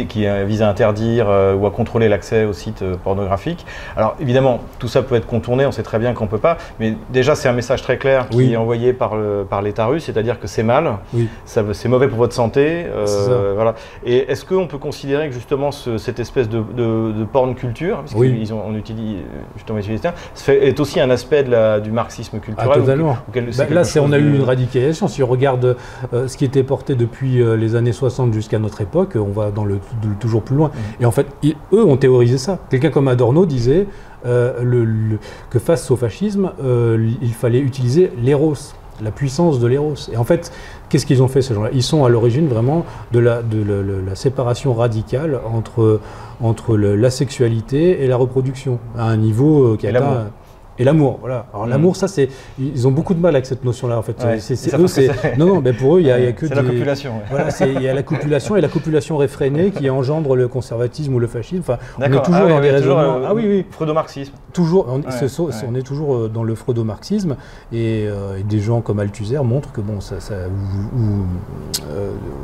qui 0.09 0.27
vise 0.45 0.61
à 0.61 0.69
interdire 0.69 1.27
euh, 1.29 1.55
ou 1.55 1.69
à 1.69 1.71
contrôler 1.71 2.09
l'accès 2.09 2.47
aux 2.47 2.53
sites 2.53 2.83
euh, 2.83 2.97
pornographiques. 2.97 3.65
Alors 3.97 4.17
évidemment, 4.21 4.59
tout 4.81 4.89
ça 4.89 5.05
peut 5.05 5.15
être 5.15 5.29
contourné, 5.29 5.67
on 5.67 5.71
sait 5.71 5.85
très 5.85 6.01
bien 6.01 6.15
qu'on 6.15 6.25
ne 6.25 6.29
peut 6.29 6.39
pas, 6.39 6.59
mais 6.81 6.97
déjà 7.11 7.37
c'est 7.37 7.49
un 7.49 7.53
message 7.53 7.81
très 7.81 7.97
clair 7.97 8.29
qui 8.29 8.55
est 8.55 8.57
envoyé 8.57 8.93
par, 8.93 9.17
par 9.49 9.63
l'État 9.63 9.87
russe, 9.87 10.03
c'est-à-dire 10.07 10.41
que 10.41 10.49
c'est 10.49 10.65
mal, 10.65 10.99
oui. 11.13 11.29
c'est 11.45 11.87
mauvais 11.87 12.09
pour 12.09 12.19
votre 12.19 12.35
santé. 12.35 12.87
Euh, 12.93 13.53
voilà. 13.55 13.77
Et 14.05 14.29
est-ce 14.33 14.45
qu'on 14.45 14.67
peut 14.67 14.79
considérer 14.79 15.29
que 15.29 15.35
justement 15.35 15.71
cette 15.71 16.19
espèce 16.19 16.49
de, 16.49 16.65
de, 16.77 17.25
porn 17.25 17.55
culture, 17.55 17.99
parce 17.99 18.15
qu'ils 18.15 18.53
ont 18.53 18.63
on 18.67 18.75
utilise 18.75 19.19
justement 19.57 19.79
est 19.79 20.81
aussi 20.81 20.99
un 20.99 21.11
aspect 21.11 21.45
de 21.45 21.53
la, 21.53 21.79
du 21.79 21.93
marxisme 21.93 22.41
culturel 22.41 22.71
ah, 22.73 22.79
totalement. 22.79 23.17
Bah, 23.33 23.67
là, 23.71 23.83
on 24.01 24.13
a 24.13 24.19
eu 24.19 24.35
une 24.35 24.43
radicalisation. 24.43 25.07
Si 25.07 25.23
on 25.23 25.29
regarde 25.29 25.77
ce 26.13 26.37
qui 26.37 26.45
était 26.45 26.65
porté 26.65 26.97
depuis 26.97 27.45
les 27.57 27.77
années 27.77 27.93
60 27.93 28.33
jusqu'à 28.33 28.59
notre 28.59 28.81
époque, 28.81 29.13
on 29.15 29.31
va 29.31 29.53
dans 29.53 29.65
le 29.65 29.79
toujours 30.21 30.43
plus 30.43 30.57
loin. 30.57 30.71
Et 31.01 31.07
en 31.07 31.11
fait, 31.11 31.27
eux 31.73 31.85
ont 31.85 31.97
théorisé 31.97 32.39
ça. 32.39 32.59
Quelqu'un 32.71 32.91
comme 32.91 33.09
Adorno 33.09 33.47
disait 33.47 33.87
euh, 34.27 34.63
le, 34.63 35.19
que 35.51 35.59
face 35.59 35.91
au 35.91 35.97
fascisme, 35.97 36.53
euh, 36.63 37.11
il 37.21 37.35
fallait 37.35 37.61
utiliser 37.61 38.11
l'éros, 38.23 38.55
la 39.03 39.11
puissance 39.11 39.61
de 39.61 39.67
l'éros. 39.67 39.95
Et 40.13 40.17
en 40.17 40.25
fait, 40.25 40.53
qu'est-ce 40.89 41.07
qu'ils 41.07 41.23
ont 41.23 41.29
fait 41.29 41.43
ces 41.43 41.55
gens-là? 41.55 41.71
Ils 41.73 41.83
sont 41.83 42.05
à 42.05 42.09
l'origine 42.09 42.49
vraiment 42.49 42.85
de 43.13 43.19
la, 43.19 43.43
de 43.43 43.63
la, 44.07 44.15
séparation 44.15 44.75
radicale 44.75 45.41
entre, 45.53 46.01
entre 46.41 46.77
la 46.77 47.11
sexualité 47.11 48.03
et 48.03 48.07
la 48.07 48.17
reproduction, 48.17 48.79
à 48.97 49.05
un 49.05 49.17
niveau 49.17 49.73
euh, 49.73 49.77
qui 49.77 49.87
a 49.87 49.91
atteint 49.91 50.31
et 50.79 50.85
l'amour, 50.85 51.19
voilà. 51.21 51.47
Alors 51.53 51.67
mm. 51.67 51.71
l'amour, 51.71 51.97
ça 51.97 52.09
c'est, 52.09 52.29
ils 52.59 52.87
ont 52.87 52.91
beaucoup 52.91 53.15
de 53.15 53.21
mal 53.21 53.35
avec 53.35 53.47
cette 53.47 53.65
notion-là 53.65 53.99
en 53.99 54.03
fait. 54.03 54.17
c'est, 54.41 54.75
eux, 54.75 54.87
c'est, 54.87 55.39
non 55.39 55.47
non, 55.47 55.61
mais 55.61 55.73
pour 55.73 55.97
eux 55.97 56.01
il 56.01 56.07
y, 56.07 56.11
a, 56.11 56.33
que 56.33 56.47
c'est 56.49 56.55
la 56.55 56.63
copulation. 56.63 57.13
Voilà, 57.31 57.49
il 57.61 57.83
y 57.83 57.89
a 57.89 57.95
la 57.95 58.03
copulation 58.03 58.57
et 58.57 58.61
la 58.61 58.69
copulation 58.69 59.17
réfrénée 59.17 59.71
qui 59.71 59.89
engendre 59.91 60.37
le 60.37 60.49
conservatisme 60.49 61.15
ou 61.15 61.19
le 61.19 61.27
fascisme. 61.27 61.61
Enfin, 61.61 61.79
on 61.99 62.03
est 62.03 62.23
toujours 62.23 62.47
ah 62.47 62.49
dans 62.49 62.61
des 62.61 62.71
raisonnements. 62.71 63.17
Euh, 63.17 63.27
ah 63.29 63.35
oui 63.35 63.45
oui. 63.47 63.65
Freudo-marxisme. 63.71 64.33
Toujours, 64.53 64.87
on, 64.89 65.75
est, 65.75 65.83
toujours 65.83 66.15
euh, 66.15 66.31
dans 66.33 66.45
le 66.45 66.55
freudo-marxisme 66.55 67.37
euh, 67.73 68.39
et, 68.39 68.43
des 68.43 68.61
gens 68.61 68.81
comme 68.81 69.01
Althusser 69.01 69.39
montrent 69.43 69.73
que 69.73 69.81
bon 69.81 70.01
ça, 70.01 70.21
ça 70.21 70.35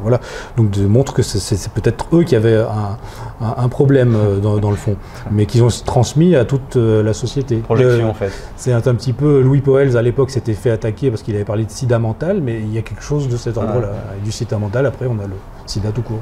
voilà 0.03 0.21
donc 0.57 0.71
de, 0.71 0.87
montrent 0.87 1.13
que 1.13 1.23
c'est, 1.23 1.71
peut-être 1.73 2.07
eux 2.13 2.25
qui 2.25 2.35
avaient 2.35 2.57
un, 2.57 2.99
un, 3.41 3.69
problème 3.69 4.17
dans, 4.43 4.59
dans, 4.59 4.71
le 4.71 4.77
fond, 4.77 4.97
mais 5.31 5.47
qu'ils 5.47 5.63
ont 5.63 5.69
transmis 5.85 6.35
à 6.35 6.45
toute 6.45 6.77
la 6.77 7.13
société. 7.13 7.57
Projection. 7.59 8.15
C'est 8.57 8.73
un, 8.73 8.81
petit 8.81 9.13
peu 9.13 9.41
Louis 9.41 9.61
Poels 9.61 9.97
à 9.97 10.03
l'époque 10.03 10.31
s'était 10.31 10.55
fait 10.55 10.71
attaquer 10.71 11.11
parce 11.11 11.23
qu'il 11.23 11.35
avait 11.35 11.45
parlé 11.45 11.65
de 11.65 11.71
sida 11.71 11.99
mental, 11.99 12.41
mais 12.41 12.61
il 12.61 12.73
y 12.73 12.79
a 12.79 12.83
quelque 12.83 13.03
chose 13.03 13.29
de 13.29 13.37
cet 13.37 13.57
ordre-là. 13.57 13.91
Du 14.25 14.33
sida 14.33 14.59
mental, 14.59 14.87
après 14.87 15.07
on 15.07 15.19
a 15.19 15.27
le 15.27 15.35
sida 15.67 15.91
tout 15.93 16.03
court. 16.03 16.21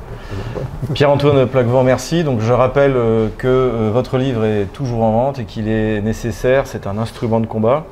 Pierre-Antoine 0.95 1.47
Plaquevent, 1.47 1.83
merci. 1.83 2.25
Donc 2.25 2.41
je 2.41 2.53
rappelle 2.53 2.95
euh, 2.97 3.29
que 3.39 3.49
euh, 3.49 3.91
votre 3.93 4.19
livre 4.19 4.45
est 4.45 4.67
toujours 4.73 5.03
en 5.03 5.13
vente 5.13 5.39
et 5.39 5.45
qu'il 5.45 5.69
est 5.69 6.01
nécessaire, 6.03 6.67
c'est 6.67 6.87
un 6.87 6.99
instrument 6.99 7.41
de 7.41 7.47
combat. 7.47 7.85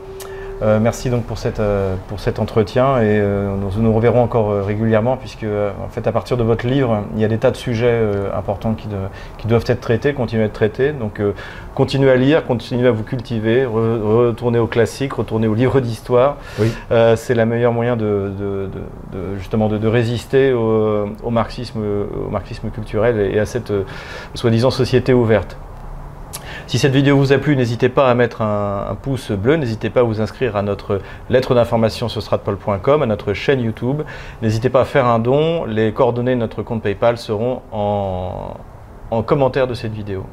Euh, 0.63 0.79
merci 0.81 1.11
donc 1.11 1.25
pour, 1.25 1.37
cette, 1.37 1.61
euh, 1.61 1.97
pour 2.09 2.19
cet 2.19 2.39
entretien 2.39 2.99
et 2.99 3.21
euh, 3.21 3.55
nous 3.57 3.83
nous 3.83 3.93
reverrons 3.93 4.23
encore 4.23 4.65
régulièrement 4.65 5.19
puisque 5.19 5.45
en 5.45 5.89
fait 5.91 6.07
à 6.07 6.13
partir 6.13 6.39
de 6.39 6.43
votre 6.43 6.67
livre 6.67 7.05
il 7.15 7.21
y 7.21 7.25
a 7.25 7.29
des 7.29 7.37
tas 7.37 7.51
de 7.51 7.57
sujets 7.57 8.01
importants 8.35 8.75
qui, 8.75 8.89
qui, 9.39 9.47
doivent 9.47 9.65
être 9.67 9.81
traités, 9.81 10.15
continuer 10.15 10.45
à 10.45 10.47
être 10.47 10.53
traités. 10.53 10.93
Donc 10.93 11.21
continuez 11.75 12.11
à 12.11 12.17
lire, 12.17 12.47
continuez 12.47 12.89
à 12.89 12.91
vous 12.91 13.03
cultiver, 13.03 13.67
retournez 13.67 14.59
aux 14.59 14.67
classiques, 14.67 15.13
retournez 15.15 15.47
aux 15.47 15.55
livres 15.55 15.81
d'histoire. 15.81 16.37
Oui. 16.59 16.73
C'est 17.17 17.35
le 17.35 17.47
meilleur 17.47 17.73
moyen 17.73 17.97
de, 17.97 18.69
justement 19.39 19.69
de, 19.69 19.87
résister 19.87 20.53
au, 20.53 21.31
marxisme, 21.31 21.81
au 22.27 22.31
marxisme 22.31 22.71
culturel 22.71 23.21
et 23.21 23.39
à 23.39 23.47
cette 23.47 23.73
soi-disant 24.35 24.71
société 24.71 25.13
ouverte. 25.13 25.57
Si 26.67 26.79
cette 26.81 26.93
vidéo 26.93 27.17
vous 27.17 27.33
a 27.33 27.39
plu, 27.39 27.55
n'hésitez 27.55 27.89
pas 27.89 28.11
à 28.11 28.15
mettre 28.15 28.43
un, 28.43 28.97
pouce 29.01 29.31
bleu, 29.31 29.55
n'hésitez 29.55 29.89
pas 29.89 30.01
à 30.01 30.03
vous 30.03 30.21
inscrire 30.21 30.57
à 30.57 30.63
notre 30.63 31.01
lettre 31.31 31.55
d'information 31.55 32.09
sur 32.09 32.21
stratpol.com, 32.21 33.03
à 33.03 33.07
notre 33.07 33.35
chaîne 33.35 33.61
YouTube. 33.61 34.03
N'hésitez 34.43 34.69
pas 34.69 34.81
à 34.81 34.85
faire 34.85 35.07
un 35.07 35.21
don, 35.21 35.65
les 35.65 35.93
coordonnées 35.93 36.35
de 36.35 36.41
notre 36.41 36.65
compte 36.65 36.83
PayPal 36.83 37.19
seront 37.19 37.63
en 37.71 39.23
commentaire 39.23 39.69
de 39.69 39.75
cette 39.75 39.93
vidéo. 39.93 40.27